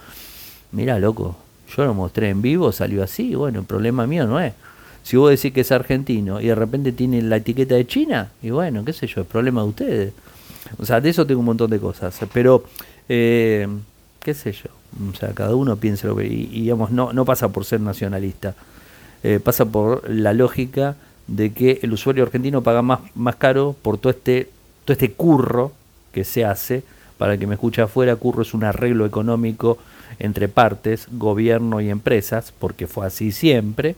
Mira, 0.71 0.99
loco, 0.99 1.35
yo 1.75 1.85
lo 1.85 1.93
mostré 1.93 2.29
en 2.29 2.41
vivo, 2.41 2.71
salió 2.71 3.03
así. 3.03 3.33
Bueno, 3.35 3.59
el 3.59 3.65
problema 3.65 4.05
mío 4.05 4.27
no 4.27 4.39
es. 4.39 4.53
Si 5.03 5.17
vos 5.17 5.29
decís 5.29 5.53
que 5.53 5.61
es 5.61 5.71
argentino 5.71 6.41
y 6.41 6.47
de 6.47 6.55
repente 6.55 6.91
tiene 6.91 7.21
la 7.21 7.37
etiqueta 7.37 7.75
de 7.75 7.85
China, 7.85 8.31
y 8.41 8.49
bueno, 8.49 8.83
qué 8.83 8.91
sé 8.91 9.05
yo, 9.05 9.21
es 9.21 9.27
problema 9.27 9.61
de 9.61 9.67
ustedes. 9.67 10.13
O 10.77 10.85
sea, 10.85 10.99
de 10.99 11.09
eso 11.09 11.27
tengo 11.27 11.39
un 11.41 11.45
montón 11.45 11.69
de 11.69 11.79
cosas. 11.79 12.19
Pero, 12.33 12.63
eh, 13.07 13.67
qué 14.25 14.33
sé 14.33 14.53
yo. 14.53 14.71
O 15.11 15.15
sea, 15.15 15.33
cada 15.33 15.55
uno 15.55 15.75
piensa 15.75 16.07
lo 16.07 16.15
que... 16.15 16.25
Y, 16.25 16.47
digamos, 16.47 16.89
no, 16.89 17.13
no 17.13 17.25
pasa 17.25 17.49
por 17.49 17.63
ser 17.63 17.79
nacionalista. 17.79 18.55
Eh, 19.21 19.39
pasa 19.39 19.65
por 19.65 20.09
la 20.09 20.33
lógica 20.33 20.95
de 21.27 21.53
que 21.53 21.79
el 21.83 21.93
usuario 21.93 22.23
argentino 22.23 22.63
paga 22.63 22.81
más, 22.81 23.01
más 23.13 23.35
caro 23.35 23.75
por 23.83 23.99
todo 23.99 24.09
este, 24.09 24.49
todo 24.83 24.93
este 24.93 25.11
curro 25.11 25.73
que 26.11 26.23
se 26.23 26.43
hace. 26.43 26.81
Para 27.19 27.37
que 27.37 27.45
me 27.45 27.53
escuche 27.53 27.83
afuera, 27.83 28.15
curro 28.15 28.41
es 28.41 28.55
un 28.55 28.63
arreglo 28.63 29.05
económico 29.05 29.77
entre 30.17 30.47
partes, 30.47 31.07
gobierno 31.11 31.79
y 31.79 31.91
empresas, 31.91 32.51
porque 32.57 32.87
fue 32.87 33.05
así 33.05 33.31
siempre, 33.31 33.95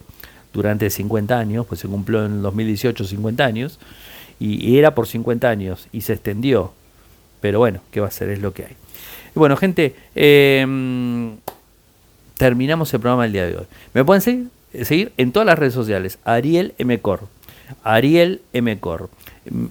durante 0.52 0.90
50 0.90 1.40
años, 1.40 1.66
pues 1.66 1.80
se 1.80 1.88
cumplió 1.88 2.26
en 2.26 2.42
2018 2.42 3.06
50 3.06 3.46
años, 3.46 3.80
y, 4.42 4.64
y 4.70 4.78
era 4.78 4.94
por 4.94 5.08
50 5.08 5.48
años, 5.48 5.88
y 5.94 6.02
se 6.02 6.14
extendió. 6.14 6.74
Pero 7.40 7.60
bueno, 7.60 7.80
¿qué 7.92 8.02
va 8.02 8.08
a 8.08 8.12
ser? 8.12 8.30
Es 8.30 8.42
lo 8.42 8.54
que 8.54 8.66
hay. 8.66 8.76
Bueno, 9.38 9.56
gente, 9.56 9.96
em, 10.16 11.38
terminamos 12.38 12.92
el 12.94 13.00
programa 13.00 13.24
del 13.24 13.34
día 13.34 13.46
de 13.46 13.58
hoy. 13.58 13.66
Me 13.94 14.04
pueden 14.04 14.22
seguir, 14.22 14.48
seguir 14.84 15.12
en 15.18 15.32
todas 15.32 15.46
las 15.46 15.60
redes 15.60 15.76
sociales. 15.76 16.18
Ariel 16.24 16.74
Mcor. 16.80 17.28
Ariel 17.84 18.42
Mcor. 18.52 19.12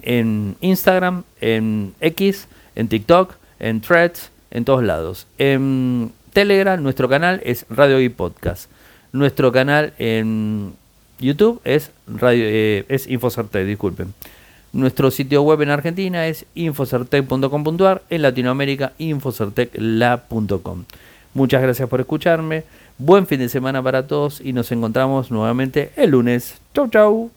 En 0.03 0.55
Instagram, 0.61 1.23
en 1.41 1.93
X, 1.99 2.47
en 2.75 2.87
TikTok, 2.87 3.35
en 3.59 3.81
Threads, 3.81 4.31
en 4.51 4.63
todos 4.63 4.83
lados. 4.83 5.27
En 5.37 6.13
Telegram, 6.31 6.81
nuestro 6.81 7.09
canal 7.09 7.41
es 7.43 7.65
Radio 7.69 7.99
y 7.99 8.07
Podcast. 8.07 8.71
Nuestro 9.11 9.51
canal 9.51 9.93
en 9.97 10.75
YouTube 11.19 11.59
es 11.65 11.91
Radio 12.07 12.45
eh, 12.47 12.85
es 12.87 13.05
disculpen. 13.05 14.13
Nuestro 14.73 15.11
sitio 15.11 15.43
web 15.43 15.61
en 15.61 15.69
Argentina 15.69 16.27
es 16.27 16.45
infocertec.com.ar, 16.55 18.03
en 18.09 18.21
Latinoamérica 18.21 18.93
infocertecla.com. 18.97 20.83
Muchas 21.33 21.61
gracias 21.61 21.87
por 21.87 21.99
escucharme, 21.99 22.63
buen 22.97 23.27
fin 23.27 23.39
de 23.39 23.49
semana 23.49 23.81
para 23.81 24.07
todos 24.07 24.41
y 24.41 24.53
nos 24.53 24.71
encontramos 24.71 25.31
nuevamente 25.31 25.91
el 25.95 26.11
lunes. 26.11 26.59
Chau 26.73 26.89
chau. 26.89 27.31